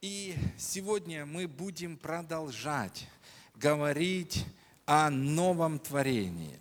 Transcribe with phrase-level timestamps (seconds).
[0.00, 3.08] И сегодня мы будем продолжать
[3.56, 4.46] говорить
[4.86, 6.56] о новом творении.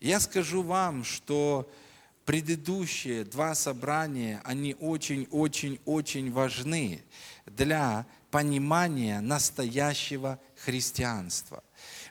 [0.00, 1.70] Я скажу вам, что
[2.24, 7.04] предыдущие два собрания, они очень-очень-очень важны
[7.46, 11.62] для понимания настоящего христианства.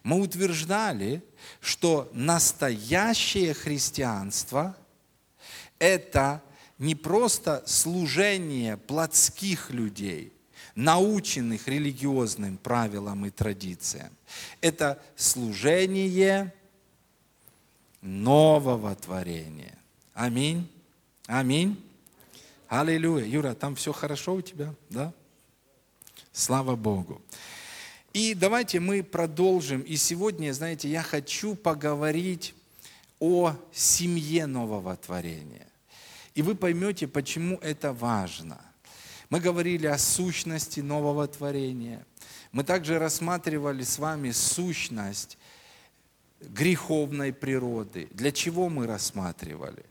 [0.02, 1.22] Мы утверждали,
[1.60, 4.78] что настоящее христианство–
[5.78, 6.42] это
[6.78, 10.33] не просто служение плотских людей,
[10.76, 14.12] наученных религиозным правилам и традициям.
[14.62, 16.54] Это служение
[18.02, 19.78] нового творения.
[20.14, 20.68] Аминь.
[21.28, 21.82] Аминь.
[22.68, 23.26] Аллилуйя.
[23.26, 25.14] Юра, там все хорошо у тебя, да?
[26.32, 27.22] Слава Богу.
[28.14, 29.82] И давайте мы продолжим.
[29.82, 32.56] И сегодня, знаете, я хочу поговорить
[33.20, 35.68] о семье нового творения.
[36.34, 38.60] И вы поймете, почему это важно–
[39.30, 42.06] мы говорили о сущности нового творения.
[42.52, 45.38] Мы также рассматривали с вами сущность
[46.40, 48.08] греховной природы.
[48.12, 49.86] Для чего мы рассматривали?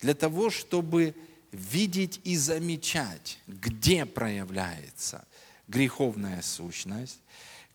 [0.00, 1.14] Для того, чтобы
[1.52, 5.24] видеть и замечать, где проявляется
[5.68, 7.20] греховная сущность,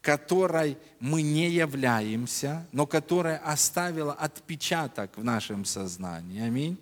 [0.02, 6.42] которой мы не являемся, но которая оставила отпечаток в нашем сознании.
[6.42, 6.78] Аминь.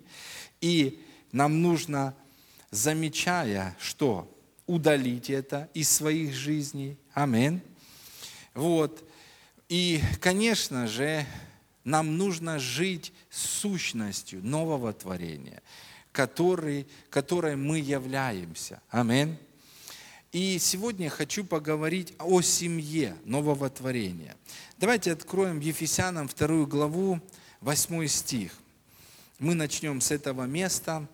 [0.60, 2.14] И нам нужно
[2.76, 4.30] замечая, что
[4.66, 6.98] удалить это из своих жизней.
[7.14, 7.62] Амин.
[8.54, 9.02] Вот.
[9.68, 11.26] И, конечно же,
[11.84, 15.62] нам нужно жить сущностью нового творения,
[16.12, 18.82] который, которой мы являемся.
[18.90, 19.38] Амин.
[20.32, 24.36] И сегодня хочу поговорить о семье нового творения.
[24.76, 27.20] Давайте откроем Ефесянам вторую главу,
[27.62, 28.52] 8 стих.
[29.38, 31.08] Мы начнем с этого места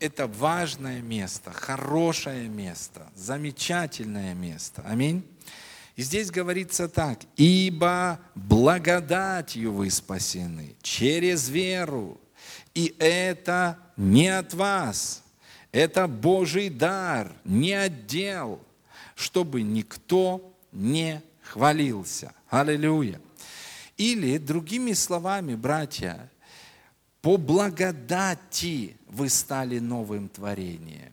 [0.00, 4.82] это важное место, хорошее место, замечательное место.
[4.86, 5.24] Аминь.
[5.96, 12.20] И здесь говорится так, ибо благодатью вы спасены через веру,
[12.74, 15.22] и это не от вас,
[15.70, 18.60] это Божий дар, не отдел,
[19.14, 22.32] чтобы никто не хвалился.
[22.48, 23.20] Аллилуйя.
[23.96, 26.28] Или, другими словами, братья,
[27.22, 31.12] по благодати вы стали новым творением.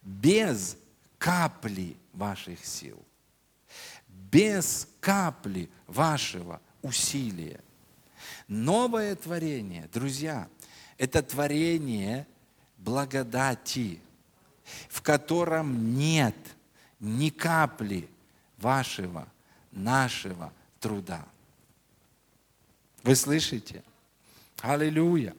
[0.00, 0.78] Без
[1.18, 3.02] капли ваших сил,
[4.08, 7.60] без капли вашего усилия.
[8.46, 10.48] Новое творение, друзья,
[10.96, 12.28] это творение
[12.78, 14.00] благодати,
[14.88, 16.36] в котором нет
[17.00, 18.08] ни капли
[18.58, 19.26] вашего,
[19.72, 21.26] нашего труда.
[23.06, 23.84] Вы слышите?
[24.62, 25.36] Аллилуйя.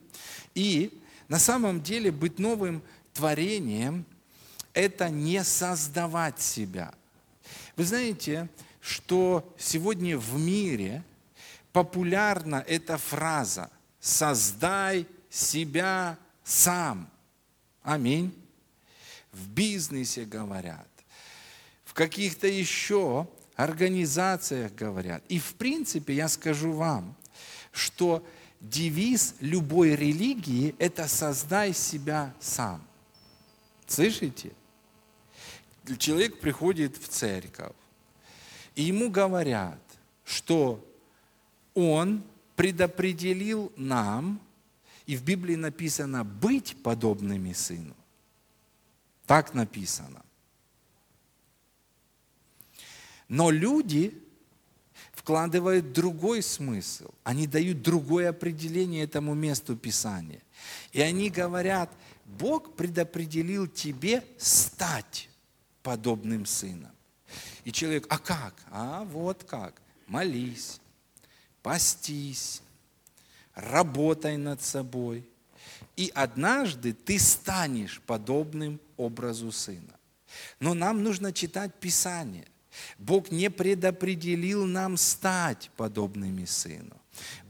[0.55, 2.81] И на самом деле быть новым
[3.13, 4.05] творением–
[4.73, 6.94] это не создавать себя.
[7.75, 8.47] Вы знаете,
[8.79, 11.03] что сегодня в мире
[11.73, 17.09] популярна эта фраза «создай себя сам».
[17.84, 18.34] Аминь.
[19.34, 20.88] В бизнесе говорят,
[21.84, 25.22] в каких-то еще организациях говорят.
[25.28, 27.13] И в принципе я скажу вам,
[27.78, 28.26] что
[28.60, 32.86] девиз любой религии– это «создай себя сам».
[33.86, 34.52] Слышите?
[35.98, 37.76] Человек приходит в церковь,
[38.76, 39.80] и ему говорят,
[40.26, 40.84] что
[41.74, 42.24] он
[42.56, 44.42] предопределил нам,
[45.06, 47.96] и в Библии написано «быть подобными сыну».
[49.26, 50.24] Так написано.
[53.30, 54.27] Но люди
[55.28, 57.10] вкладывают другой смысл.
[57.26, 60.42] Они дают другое определение этому месту Писания.
[60.94, 61.92] И они говорят,
[62.24, 65.28] Бог предопределил тебе стать
[65.84, 66.94] подобным сыном.
[67.66, 68.54] И человек, а как?
[68.72, 69.82] А вот как.
[70.08, 70.80] Молись,
[71.62, 72.62] постись,
[73.54, 75.28] работай над собой.
[75.98, 80.00] И однажды ты станешь подобным образу сына.
[80.62, 82.47] Но нам нужно читать Писание.
[82.97, 86.96] Бог не предопределил нам стать подобными Сыну.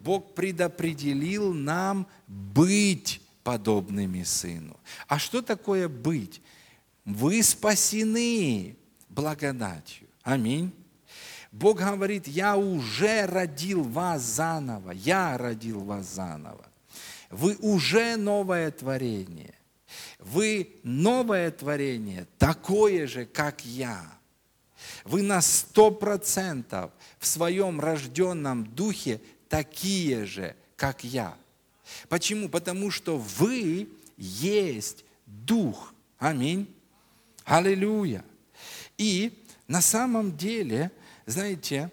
[0.02, 4.80] Бог предопределил нам быть подобными Сыну.
[5.08, 6.42] А что такое быть?
[7.06, 8.76] Вы спасены
[9.10, 10.08] благодатью.
[10.24, 10.74] Аминь.
[11.52, 16.66] Бог говорит, я уже родил вас заново, я родил вас заново.
[17.30, 19.54] Вы уже новое творение.
[20.20, 24.17] Вы новое творение, такое же, как я.
[25.04, 31.36] Вы на сто процентов в своем рожденном духе такие же, как я.
[32.10, 32.50] Почему?
[32.50, 35.94] Потому что вы есть Дух.
[36.18, 36.74] Аминь.
[37.44, 38.24] Аллилуйя.
[38.98, 40.92] И на самом деле,
[41.26, 41.92] знаете,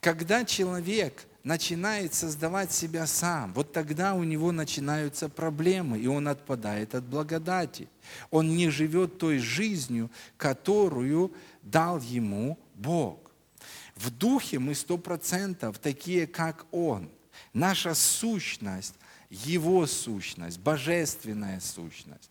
[0.00, 6.94] когда человек начинает создавать себя сам, вот тогда у него начинаются проблемы, и он отпадает
[6.94, 7.88] от благодати.
[8.30, 13.18] Он не живет той жизнью, которую дал ему Бог.
[13.96, 17.10] В духе мы сто процентов такие, как Он.
[17.52, 18.94] Наша сущность,
[19.30, 22.30] Его сущность, божественная сущность.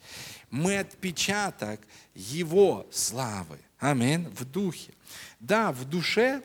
[0.49, 1.81] Мы отпечаток
[2.15, 3.59] Его славы.
[3.79, 4.27] Аминь.
[4.29, 4.93] В духе.
[5.39, 6.43] Да, в душе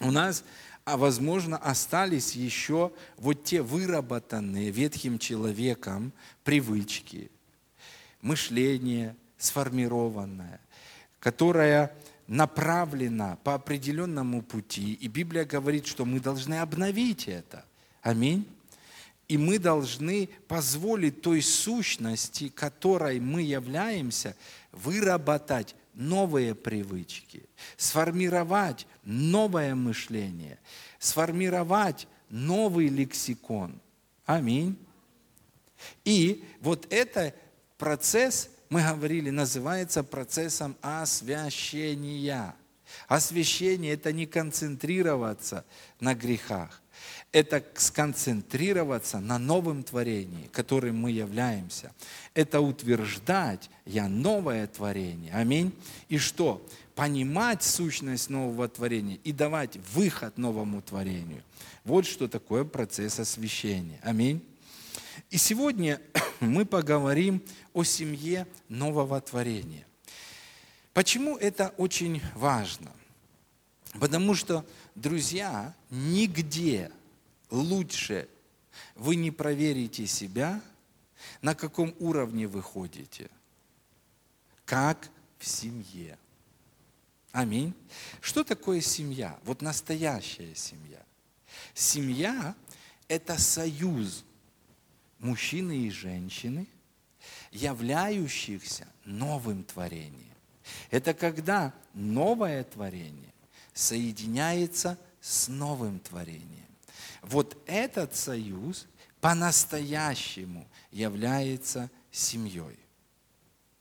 [0.00, 0.44] у нас,
[0.84, 6.12] а возможно, остались еще вот те выработанные ветхим человеком
[6.44, 7.30] привычки,
[8.22, 10.60] мышление сформированное,
[11.18, 11.94] которое
[12.26, 17.64] направлена по определенному пути, и Библия говорит, что мы должны обновить это.
[18.02, 18.46] Аминь.
[19.28, 24.36] И мы должны позволить той сущности, которой мы являемся,
[24.72, 27.42] выработать новые привычки,
[27.76, 30.58] сформировать новое мышление,
[30.98, 33.80] сформировать новый лексикон.
[34.26, 34.76] Аминь.
[36.04, 37.34] И вот это
[37.78, 42.54] процесс мы говорили, называется процессом освящения.
[43.08, 45.64] Освящение– это не концентрироваться
[45.98, 46.82] на грехах,
[47.32, 51.92] это сконцентрироваться на новом творении, которым мы являемся.
[52.34, 55.32] Это утверждать «я новое творение».
[55.32, 55.72] Аминь.
[56.08, 56.64] И что?
[57.00, 61.42] Понимать сущность нового творения и давать выход новому творению.
[61.82, 63.98] Вот что такое процесс освящения.
[64.02, 64.46] Аминь.
[65.30, 65.98] И сегодня
[66.40, 67.42] мы поговорим
[67.72, 69.86] о семье нового творения.
[70.92, 72.92] Почему это очень важно?
[73.98, 74.62] Потому что,
[74.94, 76.92] друзья, нигде
[77.48, 78.28] лучше
[78.94, 80.60] вы не проверите себя,
[81.40, 83.30] на каком уровне вы ходите,
[84.66, 85.08] как
[85.38, 86.18] в семье.
[87.32, 87.74] Аминь.
[88.20, 89.38] Что такое семья?
[89.44, 91.00] Вот настоящая семья.
[91.74, 92.54] Семья–
[93.08, 94.24] это союз
[95.18, 96.66] мужчины и женщины,
[97.52, 100.34] являющихся новым творением.
[100.90, 103.32] Это когда новое творение
[103.74, 106.66] соединяется с новым творением.
[107.22, 108.86] Вот этот союз
[109.20, 112.78] по-настоящему является семьей.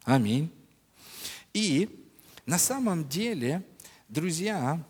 [0.04, 0.52] Аминь.
[1.54, 1.99] И
[2.50, 3.64] на самом деле,
[4.08, 4.84] друзья,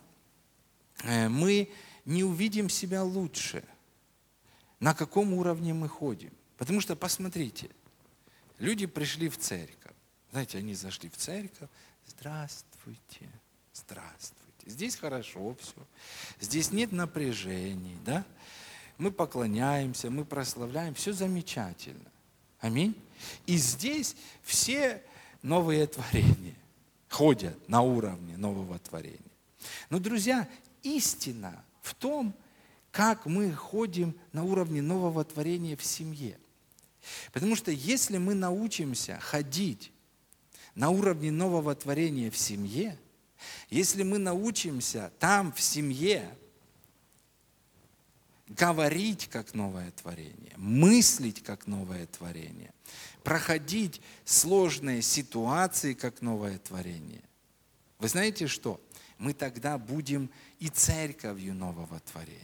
[1.03, 1.69] э, мы
[2.06, 3.65] не увидим себя лучше,
[4.79, 6.31] на каком уровне мы ходим.
[6.56, 7.69] Потому что, посмотрите,
[8.59, 9.91] люди пришли в церковь.
[10.31, 11.67] Знаете, они зашли в церковь.
[12.07, 13.27] Здравствуйте,
[13.73, 14.65] здравствуйте.
[14.65, 15.85] Здесь хорошо все.
[16.39, 18.23] Здесь нет напряжений, да?
[18.97, 20.94] Мы поклоняемся, мы прославляем.
[20.94, 22.09] Все замечательно.
[22.61, 22.95] Аминь.
[23.47, 25.03] И здесь все
[25.41, 26.56] новые творения
[27.09, 29.19] ходят на уровне нового творения.
[29.89, 30.47] Но, друзья,
[30.83, 32.33] истина в том,
[32.91, 36.38] как мы ходим на уровне нового творения в семье–
[37.31, 39.91] Потому что если мы научимся ходить
[40.75, 42.97] на уровне нового творения в семье,
[43.69, 46.29] если мы научимся там, в семье,
[48.47, 52.73] говорить как новое творение, мыслить как новое творение,
[53.24, 57.23] проходить сложные ситуации как новое творение,
[57.99, 58.80] вы знаете что?
[59.18, 62.40] Мы тогда будем и церковью нового творения.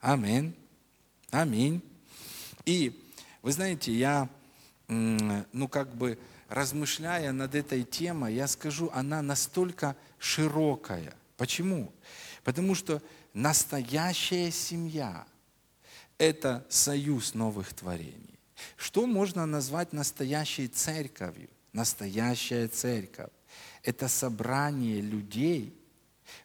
[0.00, 0.54] Аминь.
[1.30, 1.80] Аминь.
[2.64, 3.00] И
[3.42, 4.28] вы знаете, я,
[4.88, 11.14] ну как бы размышляя над этой темой, я скажу, она настолько широкая.
[11.36, 11.92] Почему?
[12.42, 13.00] Потому что
[13.32, 15.24] настоящая семья–
[16.18, 18.29] это союз новых творений.
[18.76, 21.48] Что можно назвать настоящей церковью?
[21.72, 23.30] Настоящая церковь–
[23.82, 25.72] это собрание людей,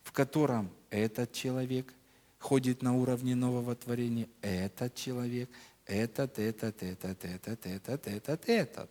[0.04, 1.94] в котором этот человек
[2.38, 5.50] ходит на уровне нового творения, этот человек–
[5.86, 8.90] этот, этот, этот, этот, этот, этот, этот.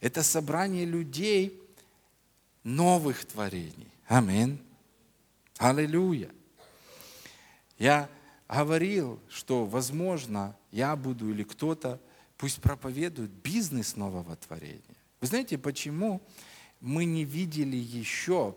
[0.00, 1.60] Это собрание людей
[2.62, 3.88] новых творений.
[4.06, 4.62] Аминь.
[5.58, 6.30] Аллилуйя.
[7.78, 8.08] Я
[8.48, 12.00] говорил, что, возможно, я буду или кто-то,
[12.44, 14.82] пусть проповедует бизнес нового творения.
[15.22, 16.20] Вы знаете, почему
[16.78, 18.54] мы не видели еще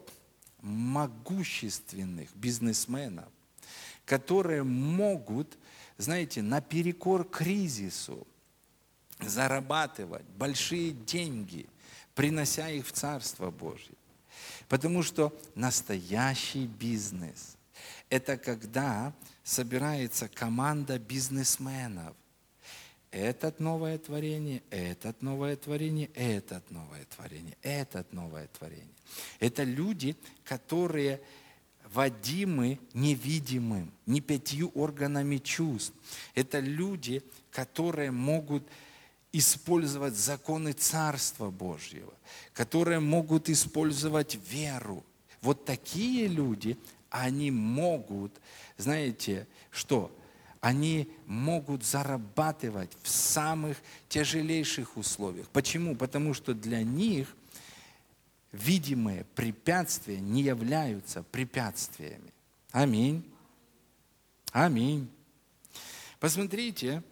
[0.60, 3.30] могущественных бизнесменов,
[4.04, 5.58] которые могут
[5.98, 8.28] знаете, наперекор кризису
[9.22, 11.66] зарабатывать большие деньги,
[12.14, 13.96] принося их в Царство Божье.
[14.68, 17.56] Потому что настоящий бизнес–
[18.10, 19.14] это когда
[19.46, 22.18] собирается команда бизнесменов,
[23.12, 28.86] этот новое творение, этот новое творение, этот новое творение, этот новое творение.
[29.40, 31.22] Это люди, которые
[31.94, 35.94] водимы невидимым, не пятью органами чувств.
[36.36, 38.64] Это люди, которые могут
[39.32, 42.14] использовать законы Царства Божьего,
[42.54, 45.04] которые могут использовать веру.
[45.42, 46.78] Вот такие люди,
[47.10, 48.34] они могут,
[48.78, 50.12] знаете, что?
[50.62, 53.78] Они могут зарабатывать в самых
[54.10, 55.48] тяжелейших условиях.
[55.50, 55.96] Почему?
[55.96, 57.36] Потому что для них
[58.52, 62.34] видимые препятствия не являются препятствиями.
[62.72, 63.24] Аминь.
[64.52, 65.10] Аминь.
[66.20, 67.04] Посмотрите,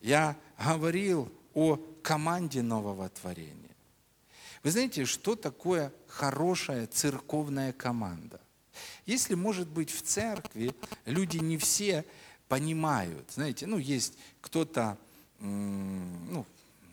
[0.00, 3.56] я говорил о команде нового творения.
[4.62, 8.40] Вы знаете, что такое хорошая церковная команда?
[9.06, 10.72] Если, может быть, в церкви
[11.04, 12.04] люди не все
[12.52, 14.98] понимают, знаете, ну, есть кто-то,
[15.40, 16.44] ну,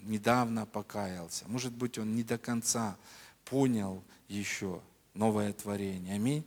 [0.03, 2.95] недавно покаялся, может быть, он не до конца
[3.43, 4.81] понял еще
[5.13, 6.45] новое творение, аминь,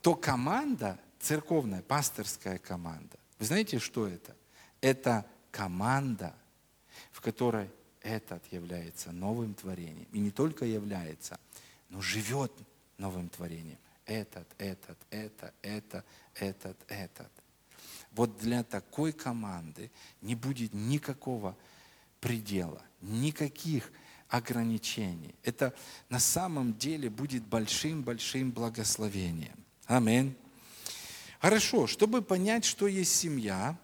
[0.00, 4.34] то команда, церковная, пасторская команда, вы знаете, что это?
[4.80, 6.34] Это команда,
[7.12, 7.68] в которой
[8.00, 10.08] этот является новым творением.
[10.12, 11.38] И не только является,
[11.90, 12.52] но живет
[12.96, 13.76] новым творением.
[14.06, 16.04] Этот, этот, это, это,
[16.34, 17.30] этот, этот.
[18.12, 21.56] Вот для такой команды не будет никакого
[22.20, 23.92] предела, никаких
[24.28, 25.34] ограничений.
[25.42, 25.74] Это
[26.08, 29.64] на самом деле будет большим-большим благословением.
[29.86, 30.36] Аминь.
[31.40, 33.76] Хорошо, чтобы понять, что есть семья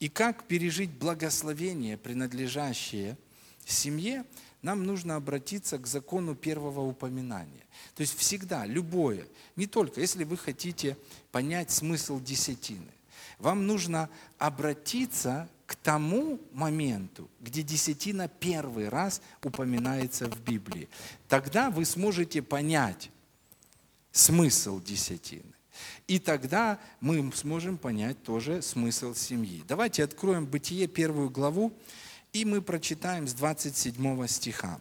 [0.00, 3.16] и как пережить благословение, принадлежащее
[3.64, 4.24] семье,
[4.62, 7.64] нам нужно обратиться к закону первого упоминания.
[7.94, 9.26] То есть всегда, любое,
[9.56, 10.96] не только, если вы хотите
[11.30, 12.90] понять смысл десятины,
[13.38, 20.88] вам нужно обратиться к тому моменту, где десятина первый раз упоминается в Библии.
[21.28, 23.10] Тогда вы сможете понять
[24.12, 25.52] смысл десятины.
[26.06, 29.62] И тогда мы сможем понять тоже смысл семьи.
[29.68, 31.72] Давайте откроем Бытие первую главу,
[32.32, 34.80] и мы прочитаем с 27 стиха.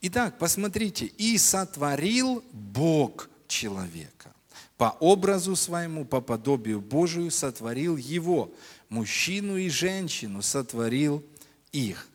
[0.00, 4.33] Итак, посмотрите, «И сотворил Бог человека,
[4.76, 8.52] по образу своему, по подобию Божию сотворил его,
[8.88, 11.24] мужчину и женщину сотворил
[11.72, 12.08] их.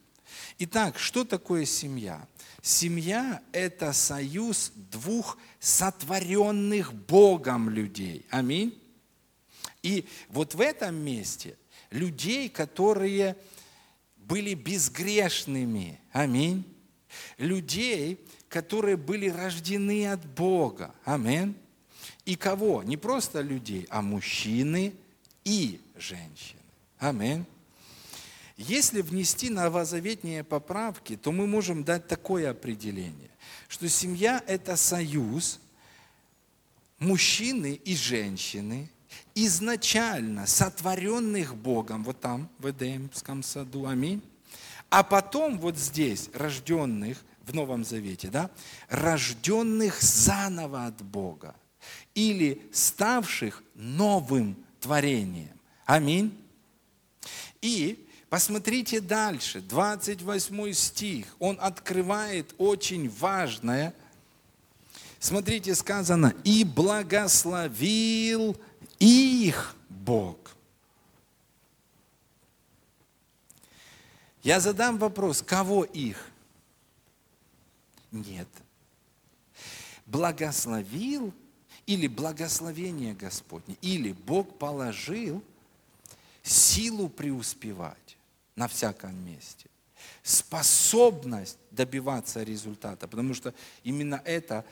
[0.59, 2.27] Итак, что такое семья?
[2.61, 8.25] Семья– это союз двух сотворенных Богом людей.
[8.29, 8.77] Аминь.
[9.81, 11.57] И вот в этом месте
[11.89, 13.37] людей, которые
[14.17, 16.01] были безгрешными.
[16.11, 16.65] Аминь.
[17.37, 20.93] Людей, которые были рождены от Бога.
[21.05, 21.55] Аминь.
[22.29, 22.83] И кого?
[22.83, 24.93] Не просто людей, а мужчины
[25.43, 26.61] и женщины.
[26.99, 27.43] Аминь.
[28.55, 33.31] Если внести новозаветные поправки, то мы можем дать такое определение,
[33.67, 35.59] что семья– это союз
[36.99, 38.91] мужчины и женщины,
[39.33, 44.21] изначально сотворенных Богом, вот там, в Эдемском саду, аминь,
[44.91, 47.17] а потом вот здесь, рожденных
[47.47, 48.51] в Новом Завете, да,
[48.87, 51.55] рожденных заново от Бога
[52.15, 55.57] или ставших новым творением.
[55.85, 56.37] Аминь.
[57.61, 63.93] И посмотрите дальше, 28 стих, он открывает очень важное.
[65.19, 68.57] Смотрите, сказано, и благословил
[68.99, 70.37] их Бог.
[74.41, 76.25] Я задам вопрос, кого их?
[78.11, 78.47] Нет.
[80.05, 81.33] Благословил
[81.89, 85.43] или благословение Господне, или Бог положил
[86.43, 88.15] силу преуспевать
[88.55, 89.65] на всяком месте,
[90.21, 94.65] способность добиваться результата, потому что именно это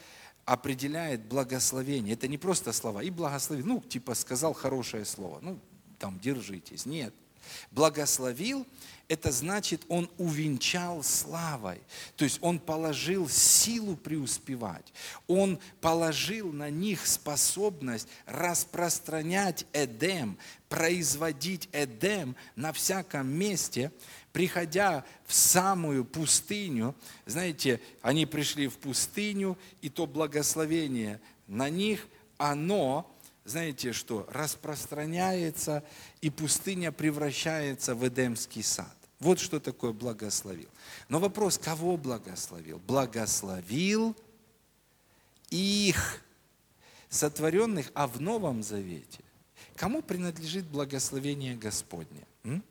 [0.46, 2.14] определяет благословение.
[2.14, 3.02] Это не просто слова.
[3.02, 5.60] И благословил, ну, типа сказал хорошее слово, ну,
[5.98, 6.86] там, держитесь.
[6.86, 7.16] Нет.
[7.72, 8.68] Благословил
[9.10, 11.82] это значит, он увенчал славой.
[12.18, 14.94] То есть он положил силу преуспевать.
[15.28, 20.38] Он положил на них способность распространять Эдем,
[20.68, 23.94] производить Эдем на всяком месте,
[24.34, 26.94] приходя в самую пустыню.
[27.26, 33.10] Знаете, они пришли в пустыню, и то благословение на них, оно
[33.46, 35.82] знаете что, распространяется,
[36.20, 38.97] и пустыня превращается в Эдемский сад.
[39.20, 40.70] Вот что такое благословил.
[41.10, 42.80] Но вопрос, кого благословил?
[42.80, 44.16] Благословил
[45.50, 46.24] их,
[47.10, 49.24] сотворенных, а в Новом Завете.
[49.76, 52.26] Кому принадлежит благословение Господне?
[52.44, 52.64] М?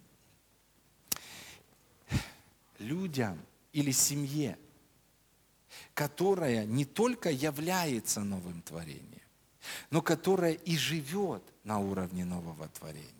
[2.79, 3.39] людям
[3.73, 4.59] или семье,
[5.95, 9.05] которая не только является новым творением,
[9.91, 13.13] но которая и живет на уровне нового творения.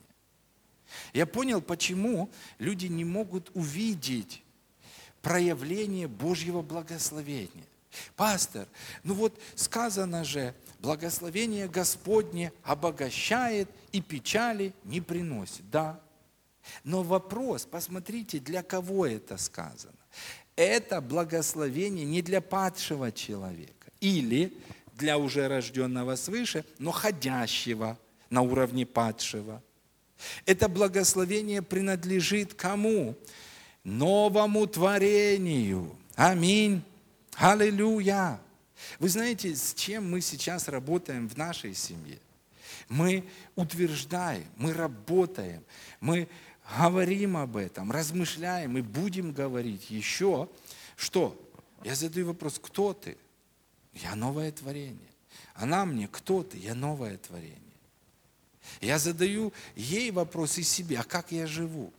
[1.13, 4.43] Я понял, почему люди не могут увидеть
[5.23, 7.65] проявление Божьего благословения.
[8.15, 8.69] Пастор,
[9.03, 15.69] ну вот сказано же, благословение Господне обогащает и печали не приносит.
[15.71, 16.01] Да.
[16.85, 19.95] Но вопрос, посмотрите, для кого это сказано.
[20.57, 24.57] Это благословение не для падшего человека или
[24.95, 27.99] для уже рожденного свыше, но ходящего
[28.31, 29.63] на уровне падшего.
[30.45, 33.17] Это благословение принадлежит кому?
[33.85, 35.97] Новому творению.
[36.15, 36.83] Аминь.
[37.37, 38.41] Аллилуйя.
[38.99, 42.19] Вы знаете, с чем мы сейчас работаем в нашей семье?
[42.89, 45.63] Мы утверждаем, мы работаем,
[46.01, 46.29] мы
[46.79, 50.49] говорим об этом, размышляем и будем говорить еще,
[50.97, 51.41] что?
[51.85, 53.17] Я задаю вопрос, кто ты?
[53.93, 55.11] Я новое творение.
[55.55, 56.59] Она мне, кто ты?
[56.59, 57.66] Я новое творение.
[58.81, 61.93] Я задаю ей вопрос из себя, а как я живу?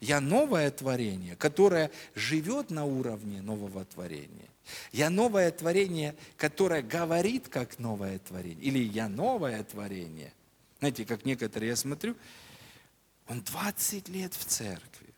[0.00, 4.48] Я новое творение, которое живет на уровне нового творения.
[4.92, 8.64] Я новое творение, которое говорит как новое творение.
[8.64, 10.32] Или я новое творение.
[10.80, 12.16] Знаете, как некоторые, я смотрю,
[13.28, 15.14] он 20 лет в церкви.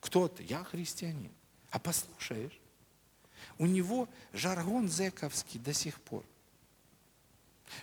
[0.00, 0.42] Кто ты?
[0.44, 1.30] Я христианин.
[1.70, 2.58] А послушаешь,
[3.58, 6.24] у него жаргон зековский до сих пор.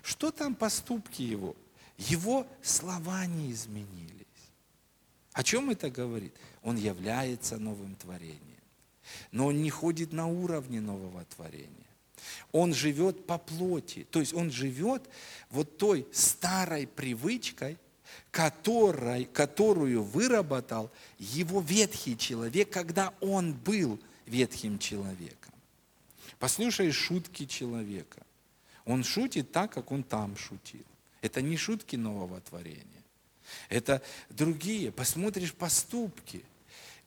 [0.01, 1.55] Что там поступки его?
[1.97, 4.23] Его слова не изменились.
[5.33, 6.33] О чем это говорит?
[6.62, 8.39] Он является новым творением.
[9.31, 11.69] Но он не ходит на уровне нового творения.
[12.51, 14.07] Он живет по плоти.
[14.09, 15.03] То есть он живет
[15.50, 17.77] вот той старой привычкой,
[18.31, 25.53] которой, которую выработал его ветхий человек, когда он был ветхим человеком.
[26.39, 28.21] Послушай шутки человека.
[28.86, 30.86] Он шутит так, как он там шутил.
[31.23, 32.86] Это не шутки нового творения.
[33.69, 34.91] Это другие.
[34.91, 36.43] Посмотришь поступки.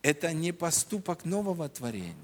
[0.01, 2.17] Это не поступок нового творения.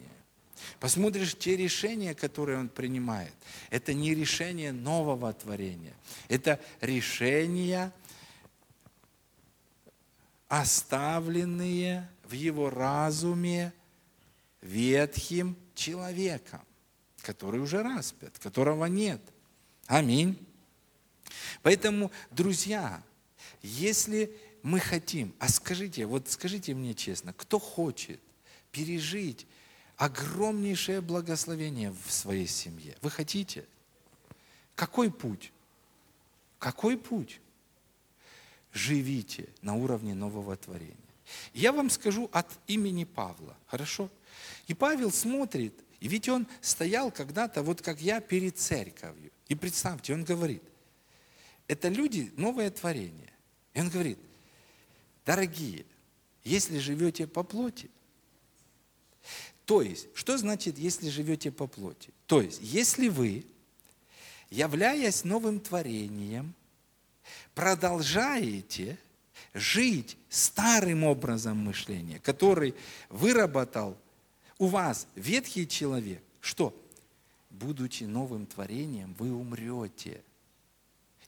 [0.80, 3.34] Посмотришь те решения, которые он принимает.
[3.68, 5.92] Это не решение нового творения.
[6.28, 7.92] Это решения,
[10.48, 13.74] оставленные в его разуме
[14.62, 16.62] ветхим человеком,
[17.20, 19.20] который уже распят, которого нет.
[19.88, 20.38] Аминь.
[21.62, 23.02] Поэтому, друзья,
[23.62, 28.20] если мы хотим, а скажите, вот скажите мне честно, кто хочет
[28.70, 29.46] пережить
[29.96, 32.96] огромнейшее благословение в своей семье?
[33.02, 33.64] Вы хотите?
[34.74, 35.52] Какой путь?
[36.58, 37.40] Какой путь?
[38.72, 40.96] Живите на уровне нового творения.
[41.52, 44.10] Я вам скажу от имени Павла, хорошо?
[44.66, 49.30] И Павел смотрит, и ведь он стоял когда-то, вот как я, перед церковью.
[49.48, 50.62] И представьте, он говорит,
[51.68, 53.32] это люди, новое творение.
[53.74, 54.18] И он говорит,
[55.24, 55.84] дорогие,
[56.44, 57.90] если живете по плоти,
[59.64, 62.10] то есть, что значит, если живете по плоти?
[62.26, 63.46] То есть, если вы,
[64.50, 66.54] являясь новым творением,
[67.54, 68.98] продолжаете
[69.54, 72.74] жить старым образом мышления, который
[73.08, 73.96] выработал
[74.58, 76.76] у вас ветхий человек, что?
[77.50, 80.22] Будучи новым творением, вы умрете–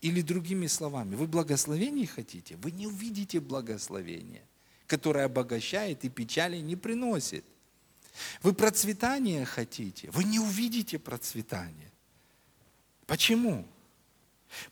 [0.05, 4.43] или другими словами, вы благословений хотите, вы не увидите благословения,
[4.87, 7.43] которое обогащает и печали не приносит.
[8.43, 11.91] Вы процветания хотите, вы не увидите процветания.
[13.07, 13.67] Почему?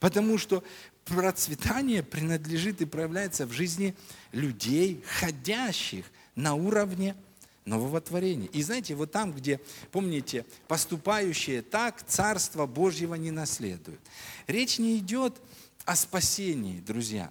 [0.01, 0.63] Потому что
[1.07, 3.97] процветание принадлежит и проявляется в жизни
[4.33, 7.17] людей, ходящих на уровне
[7.65, 8.49] нового творения.
[8.49, 14.01] И знаете, вот там, где, помните, поступающие так, Царство Божьего не наследуют.
[14.47, 15.41] Речь не идет
[15.85, 17.31] о спасении, друзья.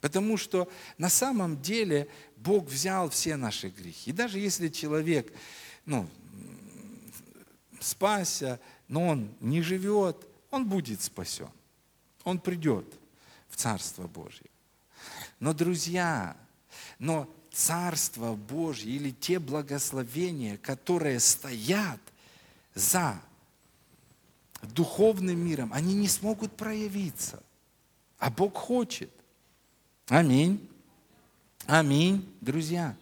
[0.00, 4.10] Потому что на самом деле Бог взял все наши грехи.
[4.10, 5.32] И даже если человек
[5.84, 6.08] ну,
[7.80, 11.50] спасся, но он не живет, он будет спасен.
[12.24, 12.86] Он придет
[13.48, 14.46] в Царство Божье.
[15.40, 16.36] Но, друзья,
[16.98, 22.00] но Царство Божье или те благословения, которые стоят
[22.74, 23.18] за
[24.60, 27.42] духовным миром, они не смогут проявиться.
[28.18, 29.10] А Бог хочет.
[30.08, 30.68] Аминь.
[31.64, 32.94] Аминь, друзья.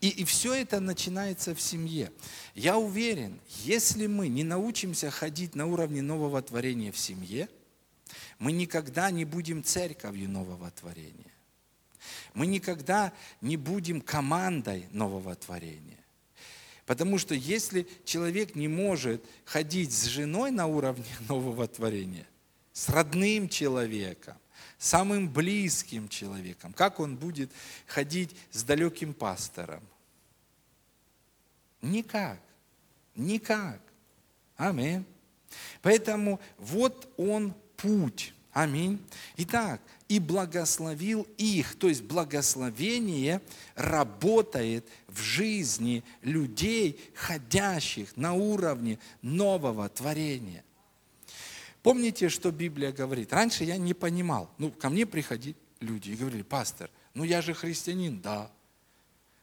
[0.00, 2.12] И, и все это начинается в семье.
[2.54, 7.48] Я уверен, если мы не научимся ходить на уровне нового творения в семье,
[8.38, 11.35] мы никогда не будем церковью нового творения.
[12.34, 15.98] Мы никогда не будем командой нового творения.
[16.86, 22.26] Потому что если человек не может ходить с женой на уровне нового творения,
[22.72, 24.36] с родным человеком,
[24.78, 27.50] самым близким человеком, как он будет
[27.86, 29.82] ходить с далеким пастором?
[31.82, 32.40] Никак.
[33.14, 33.80] Никак.
[34.56, 35.04] Аминь.
[35.82, 38.32] Поэтому вот он путь.
[38.52, 38.98] Аминь.
[39.36, 41.76] Итак, и благословил их.
[41.76, 43.40] То есть благословение
[43.74, 50.64] работает в жизни людей, ходящих на уровне нового творения.
[51.82, 53.32] Помните, что Библия говорит?
[53.32, 54.50] Раньше я не понимал.
[54.58, 58.50] Ну, ко мне приходили люди и говорили, пастор, ну я же христианин, да.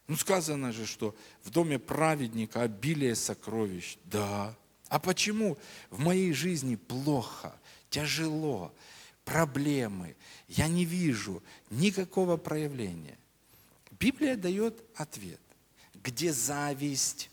[0.08, 4.54] Ну, сказано же, что в доме праведника обилие сокровищ, да.
[4.90, 5.58] А почему
[5.90, 7.56] в моей жизни плохо,
[7.90, 8.74] тяжело,
[9.26, 10.16] проблемы,
[10.48, 13.18] я не вижу никакого проявления.
[13.92, 15.40] Библия дает ответ.
[15.94, 17.30] Где зависть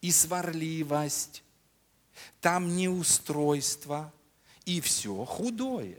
[0.00, 1.44] и сварливость,
[2.40, 4.12] там неустройство
[4.64, 5.98] и все худое.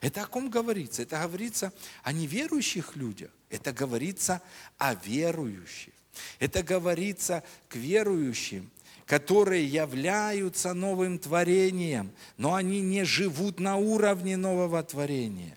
[0.00, 1.02] Это о ком говорится?
[1.02, 1.72] Это говорится
[2.02, 3.30] о неверующих людях.
[3.48, 4.42] Это говорится
[4.76, 5.94] о верующих.
[6.38, 8.70] Это говорится к верующим,
[9.06, 15.56] которые являются новым творением, но они не живут на уровне нового творения.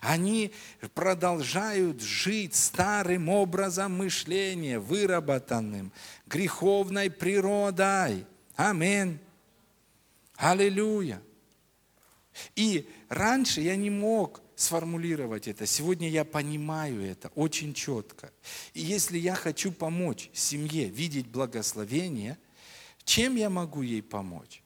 [0.00, 0.52] Они
[0.94, 5.92] продолжают жить старым образом мышления, выработанным
[6.26, 8.24] греховной природой.
[8.56, 9.18] Аминь.
[10.36, 11.20] Аллилуйя.
[12.56, 15.64] И раньше я не мог сформулировать это.
[15.64, 18.30] Сегодня я понимаю это очень четко.
[18.74, 22.36] И если я хочу помочь семье видеть благословение,
[23.04, 24.62] чем я могу ей помочь?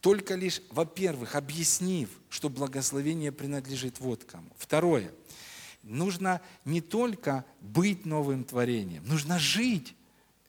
[0.00, 4.48] Только лишь, во-первых, объяснив, что благословение принадлежит вот кому.
[4.56, 5.12] Второе.
[5.82, 9.94] Нужно не только быть новым творением, нужно жить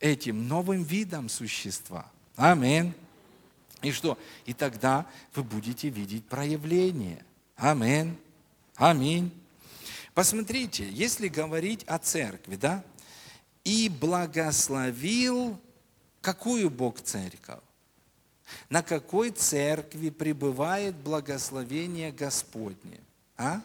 [0.00, 2.10] этим новым видом существа.
[2.36, 2.94] Аминь.
[3.82, 4.18] И что?
[4.46, 7.22] И тогда вы будете видеть проявление.
[7.56, 8.16] Аминь.
[8.78, 9.32] Аминь.
[10.14, 12.84] Посмотрите, если говорить о церкви, да,
[13.64, 15.60] и благословил
[16.20, 17.60] какую Бог церковь?
[18.70, 23.00] На какой церкви пребывает благословение Господне?
[23.36, 23.60] А?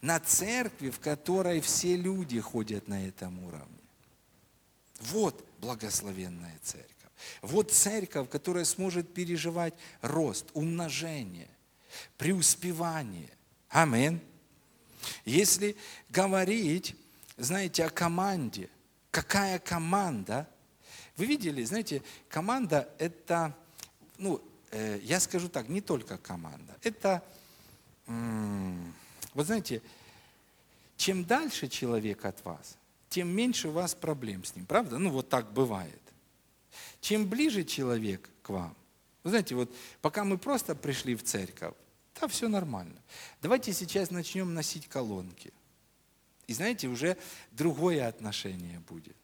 [0.00, 3.66] На церкви, в которой все люди ходят на этом уровне.
[5.00, 6.88] Вот благословенная церковь.
[7.42, 11.50] Вот церковь, которая сможет переживать рост, умножение,
[12.16, 13.30] преуспевание.
[13.74, 14.20] Амин.
[15.24, 15.76] Если
[16.08, 16.94] говорить,
[17.36, 18.70] знаете, о команде,
[19.10, 20.48] какая команда?
[21.16, 23.52] Вы видели, знаете, команда это,
[24.16, 26.78] ну, э, я скажу так, не только команда.
[26.82, 27.20] Это,
[28.06, 29.82] вот знаете,
[30.96, 32.76] чем дальше человек от вас,
[33.08, 34.98] тем меньше у вас проблем с ним, правда?
[34.98, 36.00] Ну, вот так бывает.
[37.00, 38.76] Чем ближе человек к вам,
[39.24, 41.74] вы знаете, вот пока мы просто пришли в церковь,
[42.20, 43.00] да, все нормально.
[43.42, 45.52] Давайте сейчас начнем носить колонки.
[46.46, 47.16] И знаете, уже
[47.52, 49.16] другое отношение будет.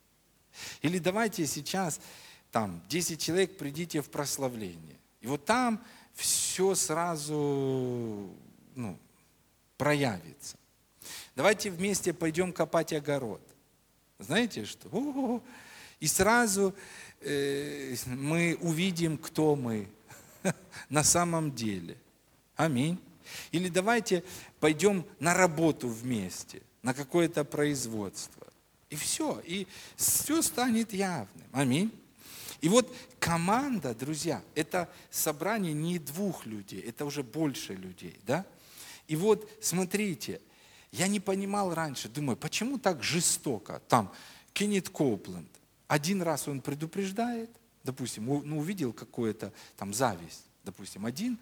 [0.83, 2.01] Или давайте сейчас,
[2.51, 4.97] там, 10 человек, придите в прославление.
[5.21, 8.31] И вот там все сразу
[8.75, 8.99] ну,
[9.77, 10.57] проявится.
[11.37, 13.41] Давайте вместе пойдем копать огород.
[14.19, 14.89] Знаете что?
[14.89, 15.43] О-о-о.
[16.01, 16.75] И сразу
[17.21, 19.89] э, мы увидим, кто мы
[20.89, 21.97] на самом деле.
[22.61, 22.99] Аминь.
[23.53, 24.23] Или давайте
[24.59, 28.47] пойдем на работу вместе, на какое-то производство.
[28.91, 31.47] И все, и все станет явным.
[31.53, 31.91] Аминь.
[32.61, 38.45] И вот команда, друзья, это собрание не двух людей, это уже больше людей, да?
[39.09, 40.43] И вот смотрите,
[40.93, 43.81] я не понимал раньше, думаю, почему так жестоко?
[43.89, 44.13] Там
[44.53, 45.49] Кеннет Коупленд,
[45.89, 47.51] один раз он предупреждает,
[47.85, 51.39] допустим, ну, увидел какое-то там зависть, допустим, один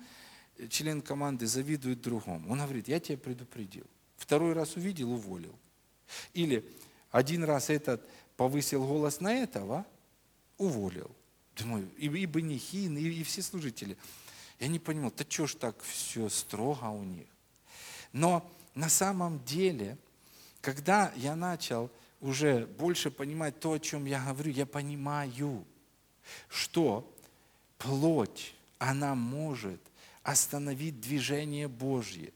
[0.70, 2.50] член команды завидует другому.
[2.50, 3.84] Он говорит, я тебя предупредил.
[4.16, 5.54] Второй раз увидел, уволил.
[6.34, 6.64] Или
[7.10, 9.86] один раз этот повысил голос на этого,
[10.56, 11.10] уволил.
[11.56, 13.96] Думаю, и, и Бенихин, и, и все служители.
[14.58, 17.26] Я не понимал, да что ж так все строго у них.
[18.12, 19.96] Но на самом деле,
[20.60, 21.90] когда я начал
[22.20, 25.64] уже больше понимать то, о чем я говорю, я понимаю,
[26.48, 27.08] что
[27.78, 29.80] плоть, она может
[30.28, 32.32] остановить движение Божье.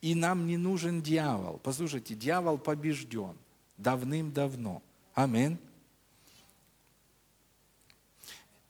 [0.00, 1.58] И нам не нужен дьявол.
[1.58, 3.36] Послушайте, дьявол побежден
[3.76, 4.82] давным-давно.
[5.14, 5.58] Аминь.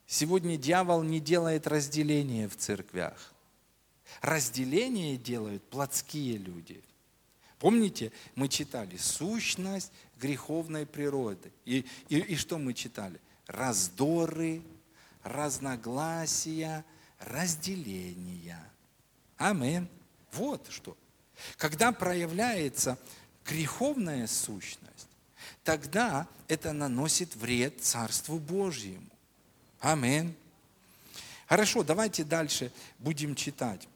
[0.07, 3.33] Сегодня дьявол не делает разделения в церквях.
[4.21, 6.81] Разделение делают плотские люди.
[7.59, 11.51] Помните, мы читали сущность греховной природы.
[11.65, 13.19] И, и, и что мы читали?
[13.45, 14.63] Раздоры,
[15.23, 16.83] разногласия,
[17.19, 18.63] разделения.
[19.37, 19.87] Амин.
[20.31, 20.97] Вот что.
[21.57, 22.97] Когда проявляется
[23.45, 25.07] греховная сущность,
[25.63, 29.09] тогда это наносит вред Царству Божьему.
[29.79, 30.35] Амин.
[31.47, 33.87] Хорошо, давайте дальше будем читать.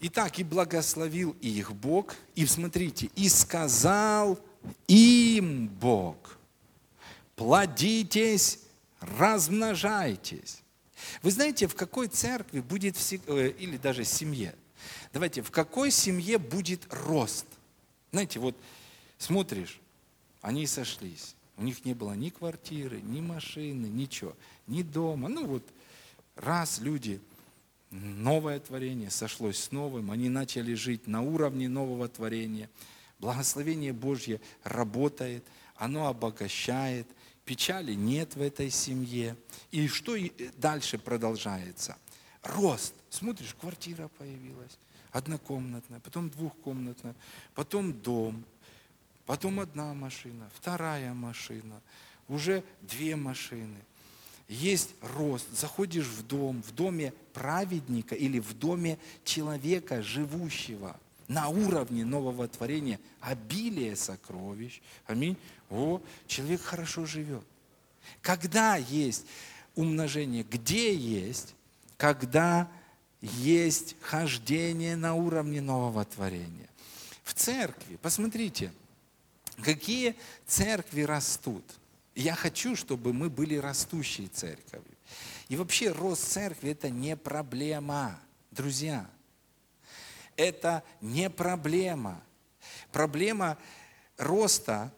[0.00, 4.38] Итак, и благословил их Бог, и смотрите, и сказал
[4.88, 6.38] им Бог,
[7.36, 8.60] плодитесь,
[9.00, 10.59] размножайтесь.
[11.22, 14.54] Вы знаете, в какой церкви будет, э, или даже семье,
[15.12, 17.46] давайте, в какой семье будет рост?
[18.12, 18.56] Знаете, вот
[19.18, 19.80] смотришь,
[20.40, 21.34] они сошлись.
[21.56, 24.34] У них не было ни квартиры, ни машины, ничего,
[24.66, 25.28] ни дома.
[25.28, 25.62] Ну вот
[26.34, 27.20] раз люди,
[27.90, 32.70] новое творение сошлось с новым, они начали жить на уровне нового творения.
[33.18, 35.44] Благословение Божье работает,
[35.76, 37.06] оно обогащает,
[37.50, 39.36] печали нет в этой семье.
[39.72, 40.14] И что
[40.58, 41.96] дальше продолжается?
[42.44, 42.94] Рост.
[43.10, 44.78] Смотришь, квартира появилась,
[45.10, 47.16] однокомнатная, потом двухкомнатная,
[47.56, 48.44] потом дом,
[49.26, 51.80] потом одна машина, вторая машина,
[52.28, 53.78] уже две машины.
[54.46, 62.04] Есть рост, заходишь в дом, в доме праведника или в доме человека, живущего на уровне
[62.04, 64.80] нового творения, обилие сокровищ.
[65.06, 65.36] Аминь.
[65.70, 67.44] О, человек хорошо живет.
[68.20, 69.24] Когда есть
[69.74, 71.54] умножение, где есть,
[71.96, 72.68] когда
[73.20, 76.68] есть хождение на уровне нового творения.
[77.22, 78.72] В церкви, посмотрите,
[79.62, 81.64] Какие церкви растут?
[82.14, 84.96] Я хочу, чтобы мы были растущей церковью.
[85.48, 88.18] И вообще рост церкви– это не проблема,
[88.50, 89.08] друзья.
[90.36, 92.22] Это не проблема.
[92.92, 93.58] Проблема
[94.16, 94.92] роста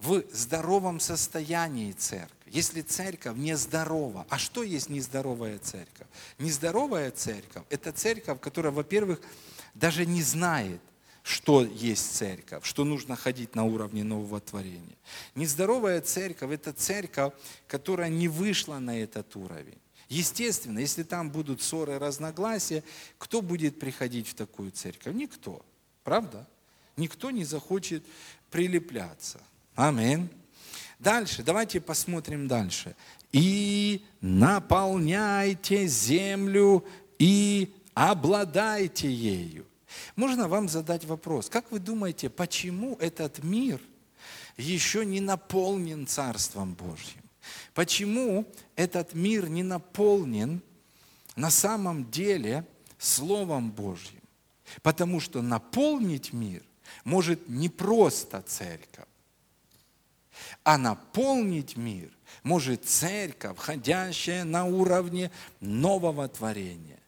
[0.00, 2.36] в здоровом состоянии церкви.
[2.46, 6.06] Если церковь нездорова, а что есть нездоровая церковь?
[6.38, 9.20] Нездоровая церковь– это церковь, которая, во-первых,
[9.74, 10.80] даже не знает,
[11.22, 14.96] что есть церковь, что нужно ходить на уровне нового творения.
[15.34, 17.34] Нездоровая церковь– это церковь,
[17.68, 19.78] которая не вышла на этот уровень.
[20.08, 22.82] Естественно, если там будут ссоры, разногласия,
[23.18, 25.14] кто будет приходить в такую церковь?
[25.14, 25.64] Никто.
[26.02, 26.48] Правда?
[26.96, 28.04] Никто не захочет
[28.50, 29.40] прилепляться.
[29.80, 30.28] Аминь.
[30.98, 32.94] Дальше, давайте посмотрим дальше.
[33.32, 36.84] «И наполняйте землю,
[37.18, 39.64] и обладайте ею».
[40.16, 43.80] Можно вам задать вопрос, как вы думаете, почему этот мир
[44.58, 47.22] еще не наполнен Царством Божьим?
[47.72, 48.44] Почему
[48.76, 50.60] этот мир не наполнен
[51.36, 52.66] на самом деле
[52.98, 54.20] Словом Божьим?
[54.82, 56.62] Потому что наполнить мир
[57.04, 59.06] может не просто церковь,
[60.64, 62.10] а наполнить мир
[62.42, 67.00] может церковь, ходящая на уровне нового творения.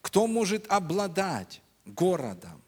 [0.00, 2.62] Кто может обладать городом?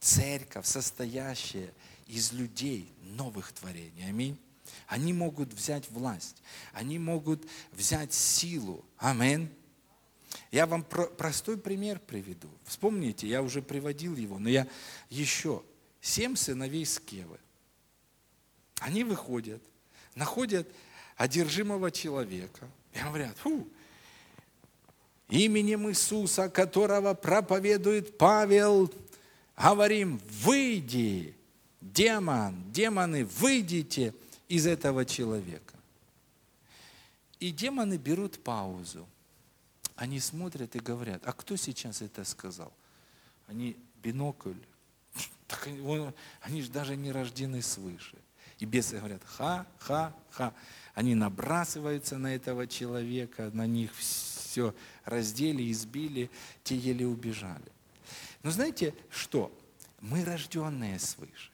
[0.00, 1.72] Церковь, состоящая
[2.06, 4.08] из людей, новых творений.
[4.08, 4.38] Аминь.
[4.86, 8.84] Они могут взять власть, они могут взять силу.
[8.96, 9.50] Аминь.
[10.50, 12.48] Я вам про простой пример приведу.
[12.64, 14.66] Вспомните, я уже приводил его, но я
[15.08, 15.62] еще.
[16.00, 17.38] Семь сыновей Скевы.
[18.80, 19.62] Они выходят,
[20.14, 20.66] находят
[21.16, 23.68] одержимого человека и говорят, фу,
[25.28, 28.92] именем Иисуса, которого проповедует Павел,
[29.54, 31.34] говорим, выйди,
[31.80, 34.14] демон, демоны, выйдите
[34.48, 35.74] из этого человека.
[37.38, 39.06] И демоны берут паузу.
[39.94, 42.72] Они смотрят и говорят, а кто сейчас это сказал?
[43.46, 44.54] Они бинокль.
[45.46, 46.12] Так они,
[46.42, 48.16] они же даже не рождены свыше.
[48.60, 50.52] И бесы говорят, ха, ха, ха.
[50.94, 56.30] Они набрасываются на этого человека, на них все раздели, избили,
[56.62, 57.72] те еле убежали.
[58.42, 59.50] Но знаете что?
[60.00, 61.50] Мы рожденные свыше.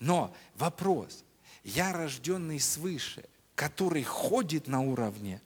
[0.00, 1.24] Но вопрос,
[1.64, 5.40] я рожденный свыше, который ходит на уровне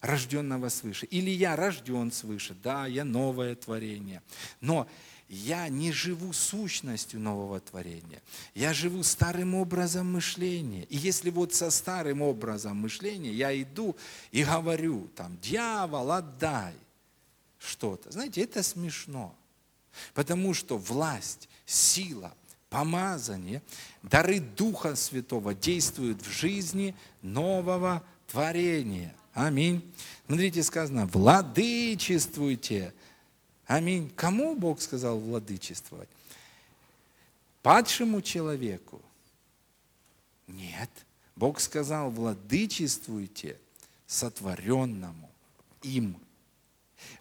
[0.00, 4.22] рожденного свыше, или я рожден свыше, да, я новое творение,
[4.60, 4.88] но
[5.30, 8.20] я не живу сущностью нового творения.
[8.52, 10.82] Я живу старым образом мышления.
[10.90, 13.96] И если вот со старым образом мышления я иду
[14.32, 16.74] и говорю, там, дьявол, отдай
[17.58, 18.10] что-то.
[18.10, 19.32] Знаете, это смешно.
[20.14, 22.34] Потому что власть, сила,
[22.68, 23.62] помазание,
[24.02, 29.14] дары Духа Святого действуют в жизни нового творения.
[29.32, 29.80] Аминь.
[30.26, 32.92] Смотрите, сказано, владычествуйте
[33.70, 34.10] Аминь.
[34.16, 36.08] Кому Бог сказал владычествовать?
[37.62, 39.00] Падшему человеку?
[40.48, 40.90] Нет.
[41.36, 43.60] Бог сказал, владычествуйте
[44.08, 45.30] сотворенному
[45.82, 46.16] им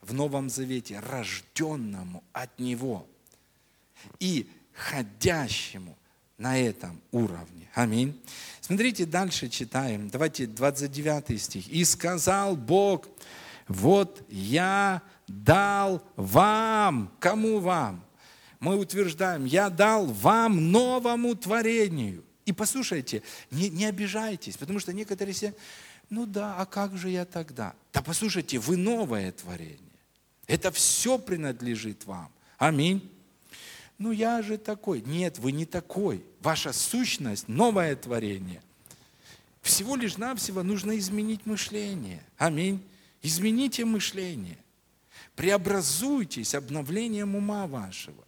[0.02, 3.06] в Новом Завете, рожденному от Него
[4.20, 5.96] и ходящему
[6.40, 7.70] на этом уровне.
[7.76, 8.20] Аминь.
[8.60, 10.10] Смотрите, дальше читаем.
[10.10, 11.68] Давайте 29 стих.
[11.68, 13.06] «И сказал Бог,
[13.68, 17.12] вот я дал вам».
[17.20, 18.04] Кому вам?
[18.60, 22.24] Мы утверждаем, я дал вам новому творению.
[22.46, 25.54] И послушайте, не, не обижайтесь, потому что некоторые все,
[26.10, 27.74] ну да, а как же я тогда?
[27.94, 29.78] Да послушайте, вы новое творение.
[30.48, 32.32] Это все принадлежит вам.
[32.58, 33.10] Аминь.
[34.00, 35.02] Ну я же такой.
[35.02, 36.24] Нет, вы не такой.
[36.42, 38.62] Ваша сущность– новое творение.
[39.62, 42.24] Всего лишь навсего нужно изменить мышление.
[42.38, 42.84] Аминь.
[43.22, 44.58] Измените мышление.
[45.39, 48.25] Преобразуйтесь обновлением ума вашего.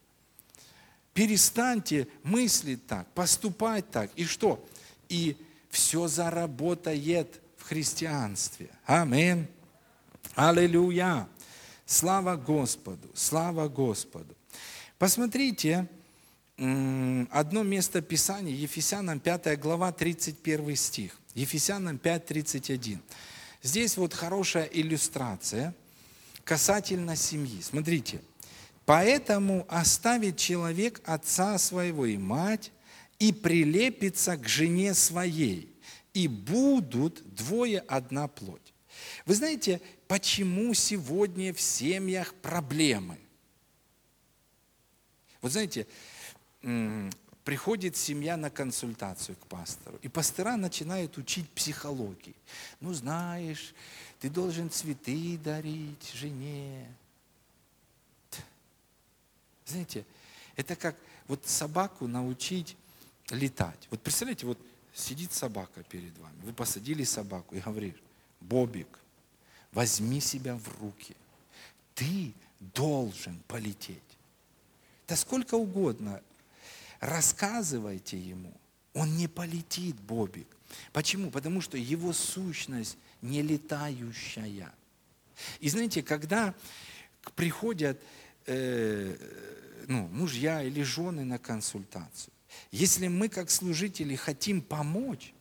[1.13, 4.09] Перестаньте мыслить так, поступать так.
[4.15, 4.65] И что?
[5.09, 5.35] И
[5.69, 8.69] все заработает в христианстве.
[8.85, 9.45] Аминь.
[10.35, 11.27] Аллилуйя.
[11.85, 14.33] Слава Господу, слава Господу.
[14.97, 15.89] Посмотрите,
[16.55, 21.17] одно место Писания, Ефесянам 5 глава, 31 стих.
[21.35, 23.01] Ефесянам 5, 31.
[23.63, 25.75] Здесь вот хорошая иллюстрация
[26.51, 27.61] касательно семьи.
[27.61, 28.21] Смотрите.
[28.85, 32.73] Поэтому оставит человек отца своего и мать
[33.19, 35.73] и прилепится к жене своей,
[36.13, 38.73] и будут двое одна плоть.
[39.25, 43.17] Вы знаете, почему сегодня в семьях проблемы?
[45.41, 45.87] Вот знаете,
[47.45, 52.35] приходит семья на консультацию к пастору, и пастора начинают учить психологии.
[52.81, 53.73] Ну, знаешь,
[54.21, 56.87] ты должен цветы дарить жене.
[59.65, 60.05] Знаете,
[60.55, 60.95] это как
[61.27, 62.77] вот собаку научить
[63.31, 63.87] летать.
[63.89, 64.59] Вот представляете, вот
[64.93, 67.95] сидит собака перед вами, вы посадили собаку и говоришь,
[68.41, 68.99] Бобик,
[69.71, 71.15] возьми себя в руки,
[71.95, 73.97] ты должен полететь.
[75.07, 76.21] Да сколько угодно
[76.99, 78.53] рассказывайте ему,
[78.93, 80.47] он не полетит, Бобик.
[80.93, 81.31] Почему?
[81.31, 84.71] Потому что его сущность не летающая.
[85.59, 86.53] И знаете, когда
[87.35, 87.99] приходят
[88.45, 89.15] э,
[89.87, 92.33] ну, мужья или жены на консультацию,
[92.71, 95.33] если мы как служители хотим помочь,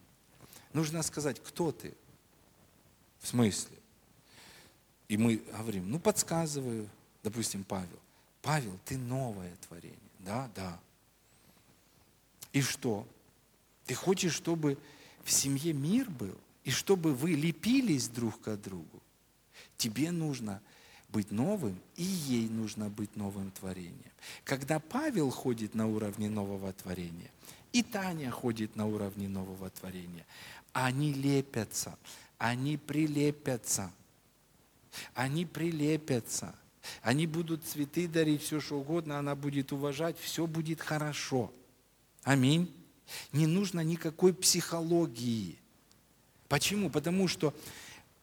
[0.72, 1.94] нужно сказать, кто ты?
[3.20, 3.76] В смысле?
[5.08, 6.88] И мы говорим, ну подсказываю,
[7.22, 7.98] допустим, Павел.
[8.42, 9.98] Павел, ты новое творение.
[10.20, 10.78] Да, да.
[12.52, 13.06] И что?
[13.86, 14.78] Ты хочешь, чтобы
[15.24, 16.36] в семье мир был?
[16.64, 19.02] И чтобы вы лепились друг к другу?
[19.76, 20.60] Тебе нужно
[21.08, 24.12] быть новым, и ей нужно быть новым творением.
[24.44, 27.30] Когда Павел ходит на уровне нового творения,
[27.72, 30.26] и Таня ходит на уровне нового творения,
[30.72, 31.98] они лепятся,
[32.38, 33.90] они прилепятся.
[35.14, 36.54] Они прилепятся.
[37.02, 41.52] Они будут цветы дарить, все что угодно, она будет уважать, все будет хорошо.
[42.24, 42.74] Аминь.
[43.32, 45.59] Не нужно никакой психологии.
[46.50, 46.90] Почему?
[46.90, 47.54] Потому что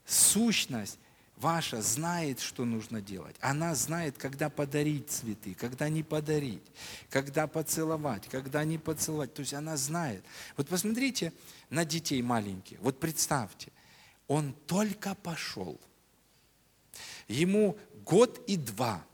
[0.06, 1.00] сущность
[1.38, 3.38] ваша знает, что нужно делать.
[3.40, 6.62] Она знает, когда подарить цветы, когда не подарить,
[7.10, 9.34] когда поцеловать, когда не поцеловать.
[9.34, 10.26] То есть она знает.
[10.58, 11.32] Вот посмотрите
[11.70, 12.78] на детей маленьких.
[12.82, 13.72] Вот представьте,
[14.28, 15.80] он только пошел.
[17.30, 19.06] Ему год и два.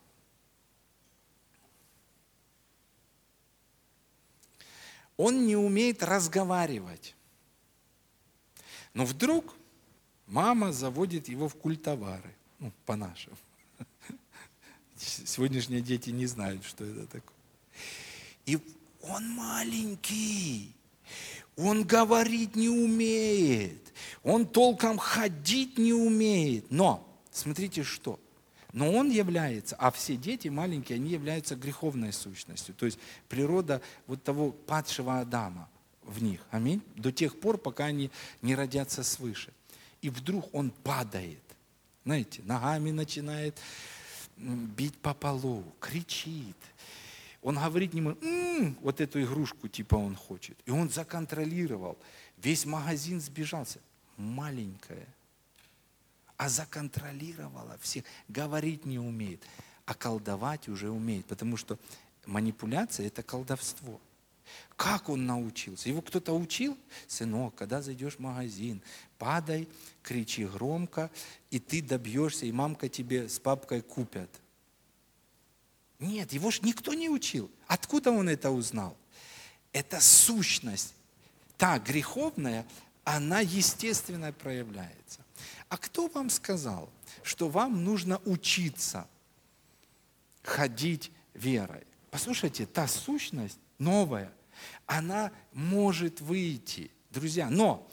[5.18, 7.16] Он не умеет разговаривать.
[8.94, 9.56] Но вдруг
[10.28, 13.36] Мама заводит его в культовары, ну, по-нашему.
[14.98, 17.36] Сегодняшние дети не знают, что это такое.
[18.46, 18.58] И
[19.02, 20.72] он маленький,
[21.56, 26.72] он говорить не умеет, он толком ходить не умеет.
[26.72, 28.20] Но, смотрите что,
[28.72, 32.74] но он является, а все дети маленькие, они являются греховной сущностью.
[32.74, 32.98] То есть
[33.28, 35.70] природа вот того падшего Адама
[36.06, 36.42] в них.
[36.52, 36.82] Аминь.
[36.96, 39.54] До тех пор, пока они не родятся свыше
[40.04, 41.42] и вдруг он падает.
[42.04, 43.58] Знаете, ногами начинает
[44.36, 46.58] бить по полу, кричит.
[47.42, 50.58] Он говорит ему, м-м", вот эту игрушку типа он хочет.
[50.66, 51.98] И он законтролировал.
[52.38, 53.80] Весь магазин сбежался.
[54.18, 55.08] Маленькая.
[56.36, 58.04] А законтролировала всех.
[58.28, 59.42] Говорить не умеет.
[59.86, 61.26] А колдовать уже умеет.
[61.28, 61.80] Потому что
[62.26, 64.02] манипуляция– это колдовство.
[64.76, 65.90] Как он научился?
[65.90, 66.78] Его кто-то учил?
[67.08, 68.82] Сынок, когда зайдешь в магазин,
[69.18, 69.68] падай,
[70.02, 71.10] кричи громко,
[71.52, 74.30] и ты добьешься, и мамка тебе с папкой купят.
[76.00, 77.50] Нет, его ж никто не учил.
[77.68, 78.98] Откуда он это узнал?
[79.72, 80.94] Это сущность,
[81.58, 82.68] та греховная,
[83.04, 85.22] она естественно проявляется.
[85.70, 86.90] А кто вам сказал,
[87.24, 89.08] что вам нужно учиться
[90.42, 91.84] ходить верой?
[92.12, 94.32] Послушайте, та сущность новая,
[94.86, 97.50] она может выйти, друзья.
[97.50, 97.88] Но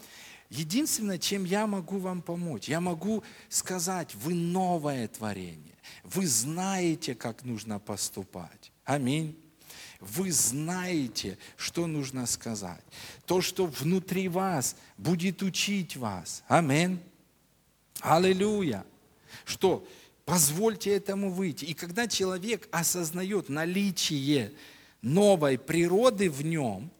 [0.49, 5.75] единственное, чем я могу вам помочь, я могу сказать, вы новое творение.
[6.03, 8.71] Вы знаете, как нужно поступать.
[8.85, 9.37] Аминь.
[9.99, 12.83] Вы знаете, что нужно сказать.
[13.25, 16.43] То, что внутри вас будет учить вас.
[16.47, 16.99] Аминь.
[17.99, 18.83] Аллилуйя.
[19.45, 19.85] Что?
[20.25, 21.65] Позвольте этому выйти.
[21.65, 24.53] И когда человек осознает наличие
[25.01, 26.91] новой природы в нем,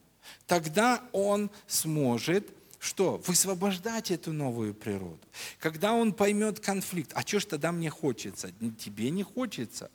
[0.46, 2.48] тогда он сможет
[2.82, 3.22] что?
[3.28, 5.20] Высвобождать эту новую природу.
[5.60, 8.50] Когда он поймет конфликт, а что ж тогда мне хочется?
[8.76, 9.88] Тебе не хочется.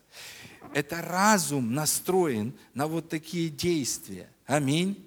[0.74, 4.30] Это разум настроен на вот такие действия.
[4.46, 5.06] Аминь.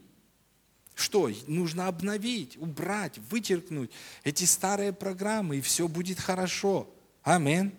[0.94, 1.30] Что?
[1.46, 3.90] Нужно обновить, убрать, вычеркнуть
[4.24, 6.86] эти старые программы, и все будет хорошо.
[7.22, 7.72] Аминь.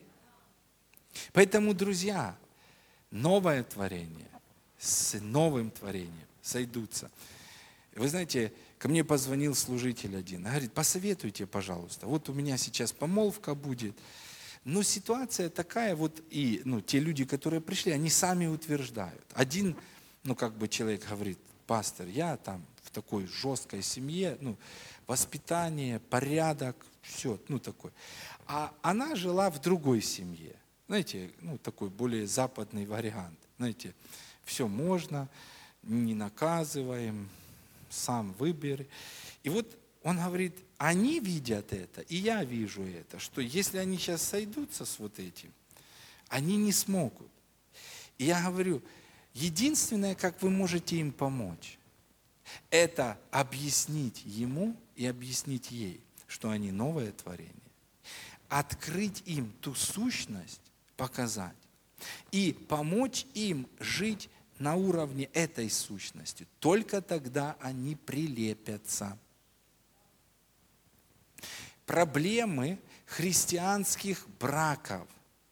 [1.31, 2.35] Поэтому, друзья,
[3.11, 4.30] новое творение
[4.81, 7.11] с новым творением сойдутся.
[7.95, 13.53] Вы знаете, ко мне позвонил служитель один, говорит, посоветуйте, пожалуйста, вот у меня сейчас помолвка
[13.53, 13.95] будет,
[14.63, 19.23] но ситуация такая, вот и ну, те люди, которые пришли, они сами утверждают.
[19.33, 19.75] Один,
[20.23, 24.57] ну как бы человек говорит, пастор, я там в такой жесткой семье, ну,
[25.05, 27.91] воспитание, порядок, все, ну такой.
[28.47, 30.55] А она жила в другой семье,
[30.87, 33.93] знаете, ну такой более западный вариант, знаете,
[34.45, 35.29] все можно,
[35.83, 37.29] не наказываем,
[37.89, 38.87] сам выбери.
[39.43, 44.21] И вот он говорит, они видят это, и я вижу это, что если они сейчас
[44.21, 45.51] сойдутся с вот этим,
[46.27, 47.29] они не смогут.
[48.17, 48.81] И я говорю,
[49.33, 51.77] единственное, как вы можете им помочь,
[52.69, 57.53] это объяснить ему и объяснить ей, что они новое творение.
[58.49, 60.61] Открыть им ту сущность,
[60.97, 61.55] показать.
[62.31, 64.29] И помочь им жить
[64.59, 66.47] на уровне этой сущности.
[66.59, 69.17] Только тогда они прилепятся.
[71.85, 75.07] Проблемы христианских браков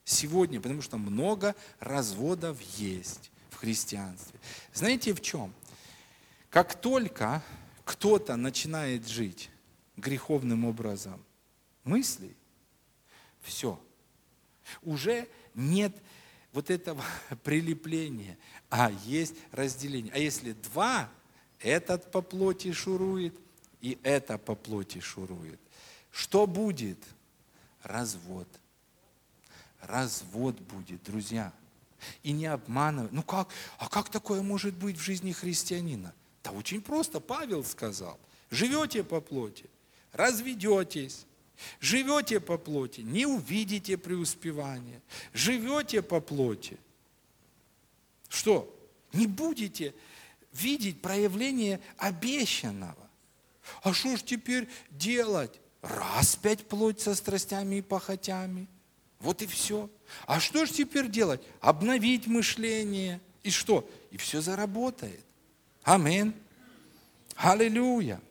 [0.05, 4.39] сегодня, потому что много разводов есть в христианстве.
[4.73, 5.53] Знаете в чем?
[6.49, 7.43] Как только
[7.83, 9.49] кто-то начинает жить
[9.97, 11.23] греховным образом
[11.83, 12.35] мыслей,
[13.41, 13.81] все,
[14.83, 15.95] уже нет
[16.53, 17.03] вот этого
[17.43, 18.37] прилепления,
[18.69, 20.13] а есть разделение.
[20.13, 21.09] А если два,
[21.59, 23.35] этот по плоти шурует,
[23.81, 25.59] и это по плоти шурует.
[26.11, 26.97] Что будет?
[27.83, 28.47] Развод.
[29.81, 31.53] Развод будет, друзья.
[32.23, 33.09] И не обманывай.
[33.11, 33.49] Ну как?
[33.77, 36.13] А как такое может быть в жизни христианина?
[36.43, 38.19] Да очень просто, Павел сказал.
[38.49, 39.69] Живете по плоти,
[40.11, 41.25] разведетесь,
[41.79, 45.01] Живете по плоти, не увидите преуспевания.
[45.33, 46.77] Живете по плоти.
[48.29, 48.75] Что?
[49.13, 49.93] Не будете
[50.53, 53.09] видеть проявление обещанного.
[53.83, 55.59] А что ж теперь делать?
[55.81, 58.67] Распять плоть со страстями и похотями.
[59.19, 59.89] Вот и все.
[60.25, 61.41] А что ж теперь делать?
[61.61, 63.21] Обновить мышление.
[63.43, 63.89] И что?
[64.11, 65.23] И все заработает.
[65.83, 66.33] Амин.
[67.35, 68.21] Аллилуйя.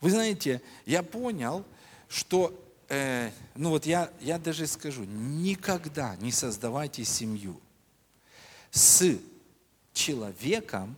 [0.00, 1.64] Вы знаете, я понял,
[2.12, 2.54] что,
[2.90, 7.58] э, ну вот я, я даже скажу, никогда не создавайте семью
[8.70, 9.16] с
[9.94, 10.96] человеком,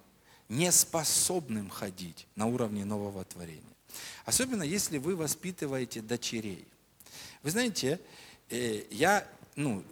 [0.49, 3.63] не способным ходить на уровне нового творения.
[4.25, 6.67] Особенно если вы воспитываете дочерей.
[7.45, 8.01] Вы знаете,
[8.51, 9.85] э, я ну,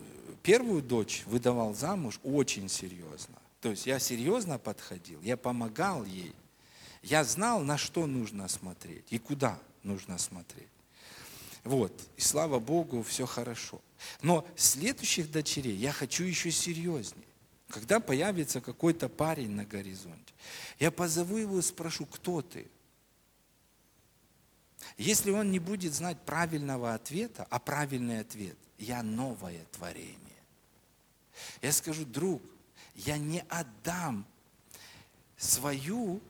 [0.43, 3.37] первую дочь выдавал замуж очень серьезно.
[3.61, 6.35] То есть я серьезно подходил, я помогал ей.
[7.05, 10.69] Я знал, на что нужно смотреть и куда нужно смотреть.
[11.65, 13.81] Вот, и слава Богу, все хорошо.
[14.21, 17.27] Но следующих дочерей я хочу еще серьезнее.
[17.69, 20.35] Когда появится какой-то парень на горизонте,
[20.79, 22.69] я позову его и спрошу, кто ты?
[24.99, 30.19] Если он не будет знать правильного ответа, а правильный ответ– я новое творение.
[31.63, 32.43] Я скажу, друг,
[32.95, 34.27] я не отдам
[35.37, 36.21] свою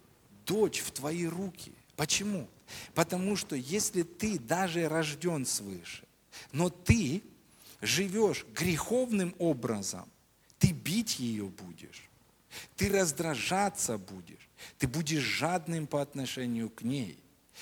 [0.47, 1.72] дочь в твои руки.
[1.97, 2.49] Почему?
[2.95, 6.05] Потому что если ты даже рожден свыше,
[6.53, 7.22] но ты
[7.80, 10.09] живешь греховным образом,
[10.59, 12.09] ты бить ее будешь,
[12.76, 17.18] ты раздражаться будешь, ты будешь жадным по отношению к ней.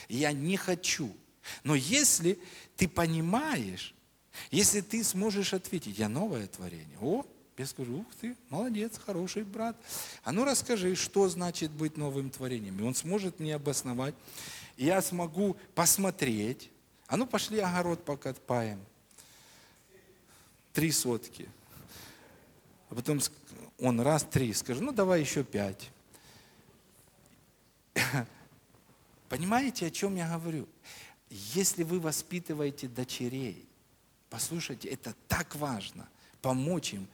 [0.08, 1.14] Я не хочу.
[1.64, 2.38] Но если
[2.76, 3.94] ты понимаешь,
[4.50, 7.26] если ты сможешь ответить, я новое творение, о,
[7.60, 9.76] Я скажу, ух ты, молодец, хороший брат.
[10.24, 12.78] А ну расскажи, что значит быть новым творением.
[12.80, 14.14] И он сможет мне обосновать.
[14.78, 16.70] И я смогу посмотреть.
[17.06, 18.80] А ну пошли огород покопаем.
[20.72, 21.50] Три сотки.
[22.88, 23.20] А потом
[23.78, 25.90] он раз, три, скажет, ну давай еще пять.
[29.28, 30.66] Понимаете, о чем я говорю?
[31.28, 33.68] Если вы воспитываете дочерей,
[34.30, 36.08] послушайте, это так важно,
[36.40, 37.06] помочь им.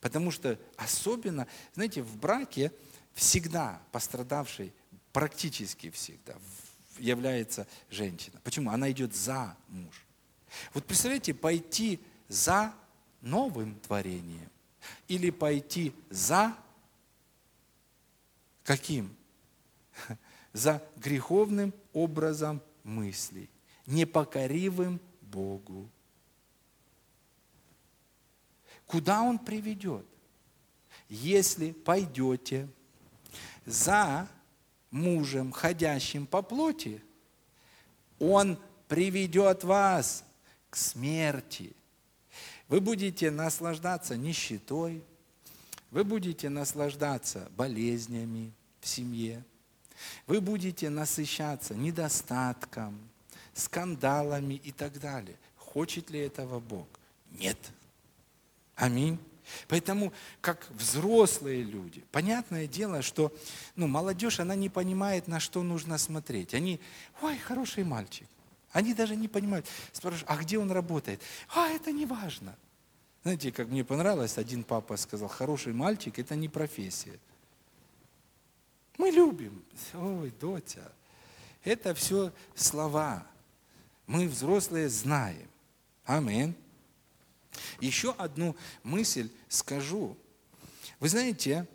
[0.00, 2.72] Потому что особенно, знаете, в браке
[3.14, 4.72] всегда пострадавшей,
[5.12, 6.34] практически всегда,
[6.98, 8.40] является женщина.
[8.42, 8.70] Почему?
[8.70, 10.06] Она идет за муж.
[10.74, 12.72] Вот представляете, пойти за
[13.20, 14.50] новым творением
[15.08, 16.56] или пойти за
[18.64, 19.14] каким?
[20.52, 23.48] За греховным образом мыслей,
[23.86, 25.88] непокоривым Богу.
[28.90, 30.04] Куда Он приведет?
[31.08, 32.68] Если пойдете
[33.64, 34.28] за
[34.90, 37.00] мужем, ходящим по плоти,
[38.18, 40.24] он приведет вас
[40.68, 41.72] к смерти.
[42.66, 45.04] Вы будете наслаждаться нищетой,
[45.92, 49.44] вы будете наслаждаться болезнями в семье,
[50.26, 52.98] вы будете насыщаться недостатком,
[53.54, 55.36] скандалами и так далее.
[55.56, 56.88] Хочет ли этого Бог?
[57.30, 57.56] Нет.
[58.80, 59.18] Аминь.
[59.68, 63.32] Поэтому, как взрослые люди, понятное дело, что
[63.76, 66.54] ну, молодежь, она не понимает, на что нужно смотреть.
[66.54, 66.80] Они,
[67.20, 68.26] ой, хороший мальчик.
[68.72, 69.66] Они даже не понимают.
[69.92, 71.20] Спрашивают, а где он работает?
[71.54, 72.56] А, это не важно.
[73.22, 77.18] Знаете, как мне понравилось, один папа сказал, хороший мальчик– это не профессия.
[78.96, 79.62] Мы любим.
[79.92, 80.90] Ой, доча,
[81.64, 83.26] это все слова.
[84.06, 85.48] Мы, взрослые, знаем.
[86.04, 86.54] Аминь.
[87.80, 90.16] Еще одну мысль скажу.
[90.98, 91.66] Вы знаете,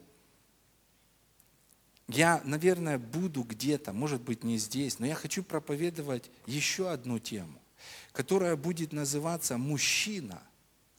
[2.07, 7.59] я, наверное, буду где-то, может быть, не здесь, но я хочу проповедовать еще одну тему,
[8.11, 10.41] которая будет называться «Мужчина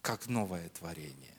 [0.03, 1.37] как новое творение».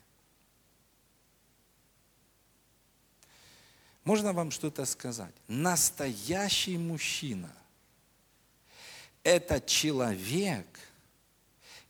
[4.06, 5.36] Можно вам что-то сказать?
[5.50, 7.52] Настоящий мужчина–
[9.24, 10.66] это человек,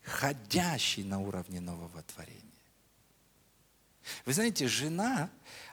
[0.08, 2.42] ходящий на уровне нового творения.
[4.26, 5.30] Вы знаете, жена,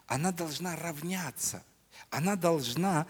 [0.07, 1.63] она должна равняться.
[2.11, 3.07] Она должна,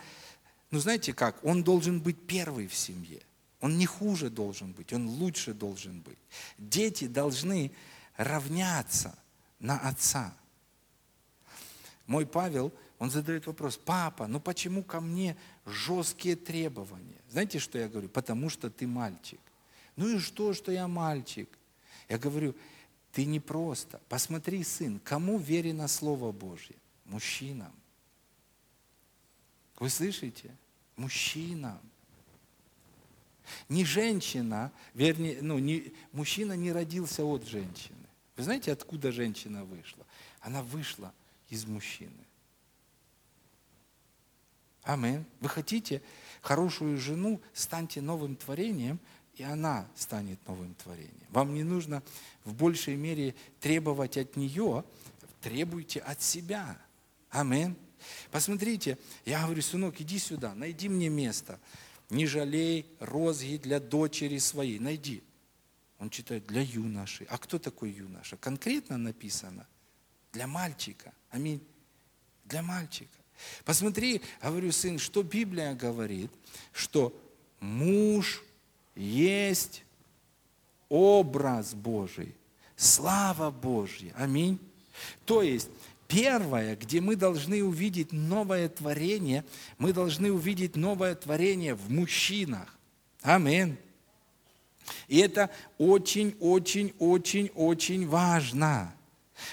[0.70, 3.22] ну знаете как, он должен быть первый в семье.
[3.60, 6.18] Он не хуже должен быть, он лучше должен быть.
[6.58, 7.72] Дети должны
[8.16, 9.18] равняться
[9.58, 10.34] на отца.
[12.06, 17.20] Мой Павел, он задает вопрос, папа, ну почему ко мне жесткие требования?
[17.30, 18.10] Знаете, что я говорю?
[18.10, 19.40] Потому что ты мальчик.
[19.96, 21.48] Ну и что, что я мальчик?
[22.08, 22.54] Я говорю,
[23.12, 24.00] ты не просто.
[24.08, 26.76] Посмотри, сын, кому верено Слово Божье?
[27.04, 27.72] Мужчинам.
[29.78, 30.50] Вы слышите?
[30.96, 31.80] Мужчинам.
[33.68, 37.96] Не женщина, вернее, ну, не, мужчина не родился от женщины.
[38.36, 40.04] Вы знаете, откуда женщина вышла?
[40.40, 41.12] Она вышла
[41.50, 42.24] из мужчины.
[44.82, 45.24] Амин.
[45.40, 46.02] Вы хотите
[46.42, 48.98] хорошую жену, станьте новым творением,
[49.36, 51.26] и она станет новым творением.
[51.30, 52.02] Вам не нужно
[52.44, 54.84] в большей мере требовать от нее,
[55.40, 56.78] требуйте от себя.
[57.30, 57.76] Амин.
[58.30, 61.58] Посмотрите, я говорю, сынок, иди сюда, найди мне место.
[62.10, 65.22] Не жалей розги для дочери своей, найди.
[65.98, 67.26] Он читает для юноши.
[67.30, 68.36] А кто такой юноша?
[68.36, 69.66] Конкретно написано.
[70.32, 71.12] Для мальчика.
[71.30, 71.62] Аминь.
[72.44, 73.16] Для мальчика.
[73.64, 76.30] Посмотри, говорю, сын, что Библия говорит,
[76.72, 77.18] что
[77.60, 78.44] муж
[78.94, 79.82] есть
[80.88, 82.32] образ Божий,
[82.76, 84.14] слава Божья.
[84.16, 84.60] Аминь.
[85.24, 85.68] То есть,
[86.06, 89.44] первое, где мы должны увидеть новое творение,
[89.78, 92.78] мы должны увидеть новое творение в мужчинах.
[93.22, 93.76] Аминь.
[95.08, 98.94] И это очень-очень-очень-очень важно.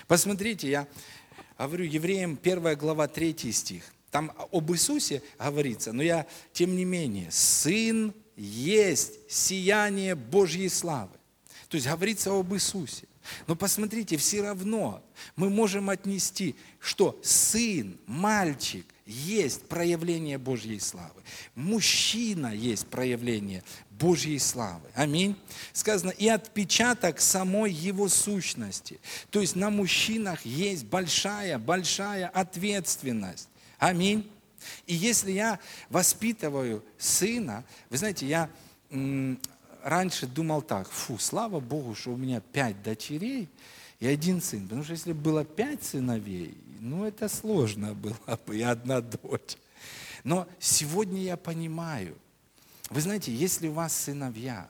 [0.08, 0.88] Посмотрите, я
[1.58, 3.84] говорю евреям 1 глава 3 стих.
[4.12, 11.12] Там об Иисусе говорится, но я, тем не менее, Сын есть сияние Божьей славы.
[11.68, 13.08] То есть говорится об Иисусе.
[13.48, 15.04] Но посмотрите, все равно
[15.36, 21.22] мы можем отнести, что сын, мальчик есть проявление Божьей славы.
[21.56, 24.90] Мужчина есть проявление Божьей славы.
[24.96, 25.36] Аминь.
[25.74, 29.00] Сказано, и отпечаток самой его сущности.
[29.30, 33.50] То есть на мужчинах есть большая, большая ответственность.
[33.78, 34.30] Аминь.
[34.86, 35.60] И если я
[35.90, 38.50] воспитываю сына, вы знаете, я
[39.84, 43.50] раньше думал так, фу, слава Богу, что у меня пять дочерей,
[44.00, 44.64] и один сын.
[44.64, 49.58] Потому что если было пять сыновей, ну это сложно было бы, и одна дочь.
[50.24, 52.18] Но сегодня я понимаю,
[52.90, 54.70] вы знаете, если у вас сыновья,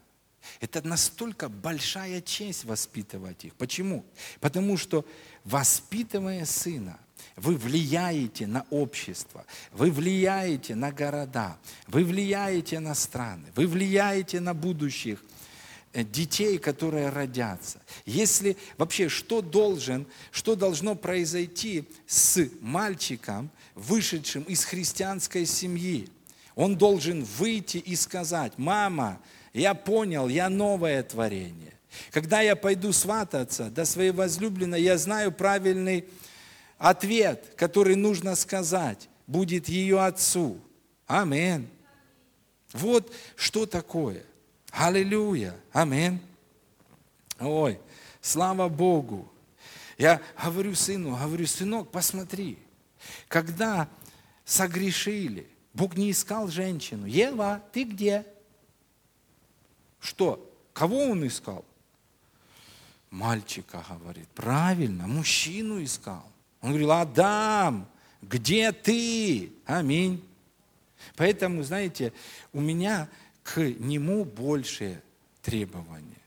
[0.60, 3.56] это настолько большая честь воспитывать их.
[3.56, 4.06] Почему?
[4.40, 5.06] Потому что
[5.44, 7.00] воспитывая сына,
[7.36, 11.58] вы влияете на общество, вы влияете на города,
[11.88, 15.24] вы влияете на страны, вы влияете на будущих
[15.94, 17.82] э, детей, которые родятся.
[18.06, 26.10] Если вообще что должен, что должно произойти с мальчиком, вышедшим из христианской семьи,
[26.56, 29.20] он должен выйти и сказать, мама,
[29.54, 31.74] я понял, я новое творение.
[32.12, 36.06] Когда я пойду свататься до своей возлюбленной, я знаю правильный
[36.82, 40.60] ответ, который нужно сказать, будет ее отцу.
[41.06, 41.70] Амин.
[42.74, 44.26] Вот что такое.
[44.72, 45.56] Аллилуйя.
[45.72, 46.20] Амин.
[47.40, 47.80] Ой,
[48.20, 49.32] слава Богу.
[49.98, 52.58] Я говорю сыну, говорю, сынок, посмотри,
[53.28, 53.88] когда
[54.44, 57.06] согрешили, Бог не искал женщину.
[57.06, 58.26] Ева, ты где?
[60.00, 60.52] Что?
[60.74, 61.64] Кого он искал?
[63.12, 64.28] Мальчика, говорит.
[64.30, 66.31] Правильно, мужчину искал.
[66.62, 67.88] Он говорил, Адам,
[68.22, 69.52] где ты?
[69.66, 70.24] Аминь.
[71.16, 72.14] Поэтому, знаете,
[72.54, 73.10] у меня
[73.44, 75.02] к нему больше
[75.42, 76.22] требования.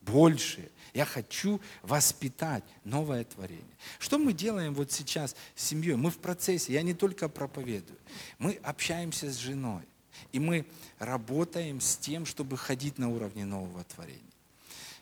[0.00, 0.70] Больше.
[0.94, 3.64] Я хочу воспитать новое творение.
[3.98, 5.96] Что мы делаем вот сейчас с семьей?
[5.96, 7.98] Мы в процессе, я не только проповедую.
[8.38, 9.82] Мы общаемся с женой.
[10.32, 10.64] И мы
[10.98, 14.22] работаем с тем, чтобы ходить на уровне нового творения.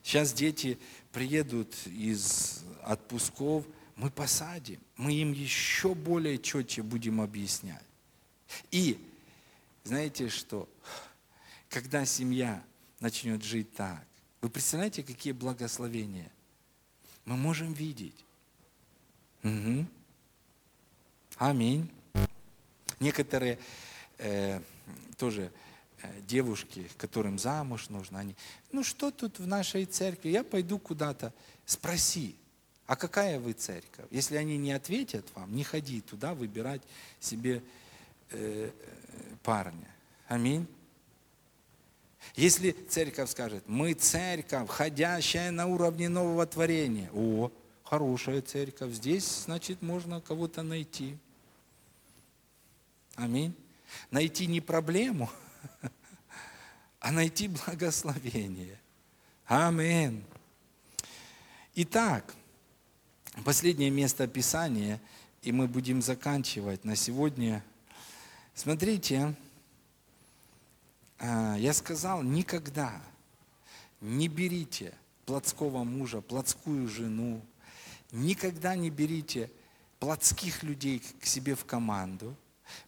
[0.02, 0.78] Сейчас дети
[1.12, 3.64] приедут из отпусков,
[3.96, 7.84] мы посадим, мы им еще более четче будем объяснять.
[8.70, 8.98] И
[9.84, 10.68] знаете что?
[11.68, 12.62] Когда семья
[13.00, 14.04] начнет жить так,
[14.40, 16.30] вы представляете, какие благословения
[17.24, 18.24] мы можем видеть?
[19.42, 19.86] Угу.
[21.36, 21.90] Аминь.
[23.00, 23.58] Некоторые
[24.18, 24.60] э,
[25.16, 25.52] тоже
[26.02, 28.36] э, девушки, которым замуж нужно, они,
[28.72, 31.32] ну что тут в нашей церкви, я пойду куда-то,
[31.66, 32.36] спроси,
[32.86, 34.06] а какая вы церковь?
[34.10, 36.82] Если они не ответят вам, не ходи туда выбирать
[37.18, 37.62] себе
[38.30, 38.70] э,
[39.42, 39.88] парня.
[40.28, 40.66] Аминь.
[42.34, 47.50] Если церковь скажет, мы церковь, ходящая на уровне нового творения, о,
[47.84, 51.16] хорошая церковь, здесь, значит, можно кого-то найти.
[53.14, 53.54] Аминь.
[54.10, 55.30] Найти не проблему,
[57.00, 58.80] а найти благословение.
[59.46, 60.24] Аминь.
[61.76, 62.34] Итак,
[63.42, 65.00] последнее место Писания,
[65.42, 67.64] и мы будем заканчивать на сегодня.
[68.54, 69.34] Смотрите,
[71.18, 73.00] а, я сказал, никогда
[74.00, 74.94] не берите
[75.26, 77.42] плотского мужа, плотскую жену,
[78.12, 79.50] никогда не берите
[79.98, 82.36] плотских людей к себе в команду.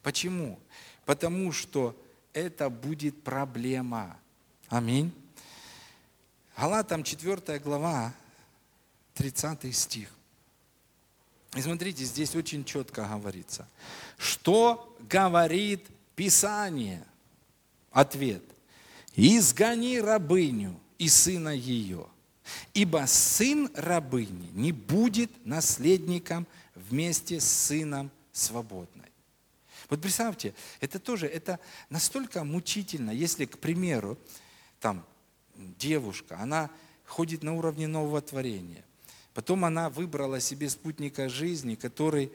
[0.03, 0.59] Почему?
[1.05, 1.97] Потому что
[2.32, 4.18] это будет проблема.
[4.68, 5.12] Аминь.
[6.57, 8.12] Галатам 4 глава,
[9.14, 10.15] 30 стих.
[11.57, 13.66] И смотрите, здесь очень четко говорится.
[14.18, 15.84] Что говорит
[16.14, 17.04] Писание–
[17.96, 18.42] Ответ.
[19.14, 22.07] Изгони рабыню и сына ее,
[22.74, 29.11] ибо сын рабыни не будет наследником вместе с сыном свободной.
[29.88, 34.18] Вот представьте, это тоже, это настолько мучительно, если, к примеру,
[34.78, 35.07] там
[35.54, 36.68] девушка, она
[37.07, 38.84] ходит на уровне нового творения,
[39.37, 42.32] потом она выбрала себе спутника жизни, который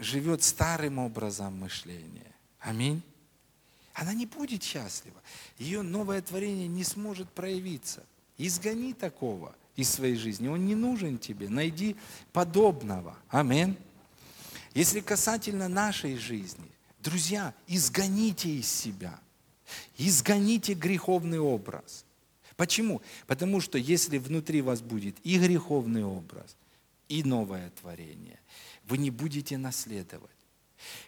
[0.00, 2.32] живет старым образом мышления.
[2.60, 3.02] Аминь
[3.94, 5.20] она не будет счастлива.
[5.58, 8.02] Ее новое творение не сможет проявиться.
[8.38, 10.48] Изгони такого из своей жизни.
[10.48, 11.48] Он не нужен тебе.
[11.48, 11.96] Найди
[12.32, 13.16] подобного.
[13.28, 13.76] Амин.
[14.74, 16.70] Если касательно нашей жизни,
[17.00, 19.18] друзья, изгоните из себя.
[19.98, 22.04] Изгоните греховный образ.
[22.62, 23.02] Почему?
[23.26, 26.56] Потому что если внутри вас будет и греховный образ,
[27.08, 28.38] и новое творение,
[28.84, 30.30] вы не будете наследовать.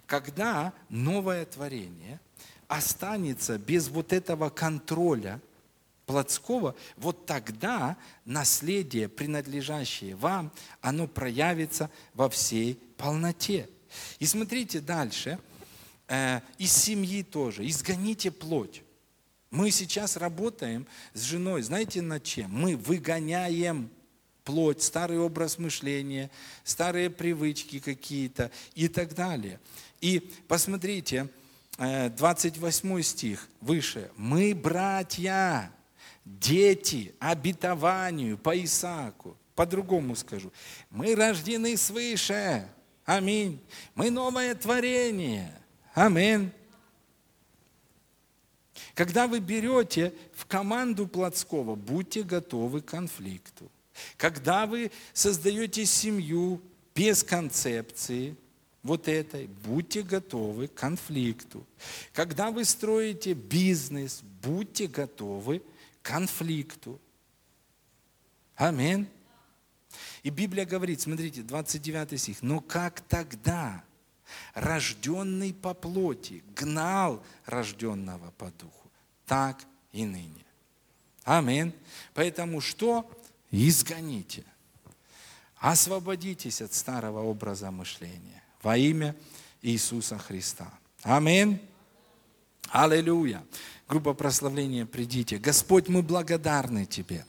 [0.06, 2.18] Когда новое творение–
[2.68, 5.40] останется без вот этого контроля
[6.06, 10.50] плотского, вот тогда наследие, принадлежащее вам,
[10.80, 13.68] оно проявится во всей полноте.
[14.18, 15.38] И смотрите дальше,
[16.08, 18.82] э, из семьи тоже, изгоните плоть.
[19.54, 22.50] Мы сейчас работаем с женой, знаете над чем?
[22.50, 23.88] Мы выгоняем
[24.42, 26.28] плоть, старый образ мышления,
[26.64, 29.60] старые привычки какие-то и так далее.
[30.00, 31.28] И посмотрите,
[31.78, 34.10] 28 э, стих выше.
[34.16, 35.70] «Мы, братья,
[36.24, 39.36] дети обетованию по Исааку».
[39.54, 40.52] по-другому скажу.
[40.90, 42.68] Мы рождены свыше.
[43.04, 43.60] Аминь.
[43.94, 45.56] Мы новое творение.
[45.94, 46.50] Аминь.
[48.94, 53.70] Когда вы берете в команду плотского, будьте готовы к конфликту.
[54.16, 56.60] Когда вы создаете семью
[56.94, 58.36] без концепции,
[58.82, 61.66] вот этой, будьте готовы к конфликту.
[62.12, 65.60] Когда вы строите бизнес, будьте готовы
[66.02, 67.00] к конфликту.
[68.56, 69.08] Аминь.
[70.22, 73.82] И Библия говорит, смотрите, 29 стих, но как тогда
[74.54, 78.83] рожденный по плоти гнал рожденного по духу,
[79.26, 80.44] так и ныне.
[81.24, 81.72] Аминь.
[82.12, 83.10] Поэтому что?
[83.50, 84.44] Изгоните.
[85.56, 89.16] Освободитесь от старого образа мышления во имя
[89.62, 90.70] Иисуса Христа.
[91.02, 91.60] Аминь.
[92.68, 93.42] Аллилуйя.
[93.88, 95.38] Группа прославления, придите.
[95.38, 97.24] Господь, мы благодарны Тебе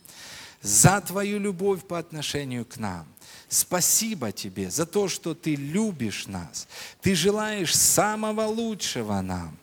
[0.61, 3.07] за Твою любовь по отношению к нам.
[3.47, 6.67] Спасибо Тебе за то, что Ты любишь нас.
[7.01, 9.57] Ты желаешь самого лучшего нам.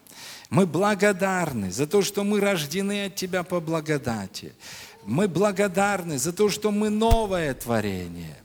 [0.53, 4.53] Мы благодарны за то, что мы рождены от Тебя по благодати.
[5.07, 8.37] Мы благодарны за то, что мы новое творение.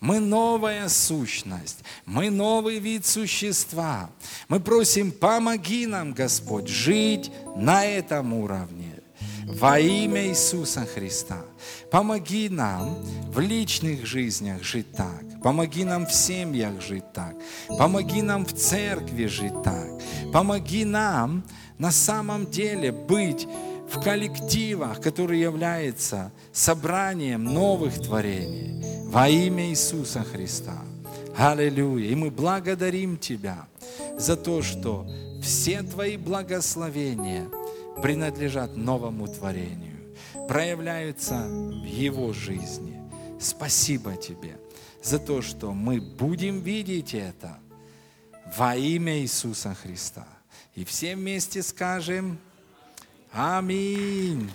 [0.00, 4.10] Мы новая сущность, мы новый вид существа.
[4.48, 8.93] Мы просим, помоги нам, Господь, жить на этом уровне.
[9.46, 11.44] Во имя Иисуса Христа.
[11.90, 12.96] Помоги нам
[13.28, 15.22] в личных жизнях жить так.
[15.42, 17.34] Помоги нам в семьях жить так.
[17.68, 19.86] Помоги нам в церкви жить так.
[20.32, 21.44] Помоги нам
[21.78, 23.46] на самом деле быть
[23.90, 30.78] в коллективах, которые являются собранием новых творений во имя Иисуса Христа.
[31.36, 32.08] Аллилуйя.
[32.08, 33.66] И мы благодарим Тебя
[34.16, 35.06] за то, что
[35.42, 37.46] все Твои благословения
[38.02, 40.14] принадлежат новому творению,
[40.48, 43.00] проявляются в Его жизни.
[43.40, 44.58] Спасибо Тебе
[45.02, 47.58] за то, что мы будем видеть это
[48.56, 50.26] во имя Иисуса Христа.
[50.74, 52.38] И все вместе скажем
[53.36, 54.48] Аминь.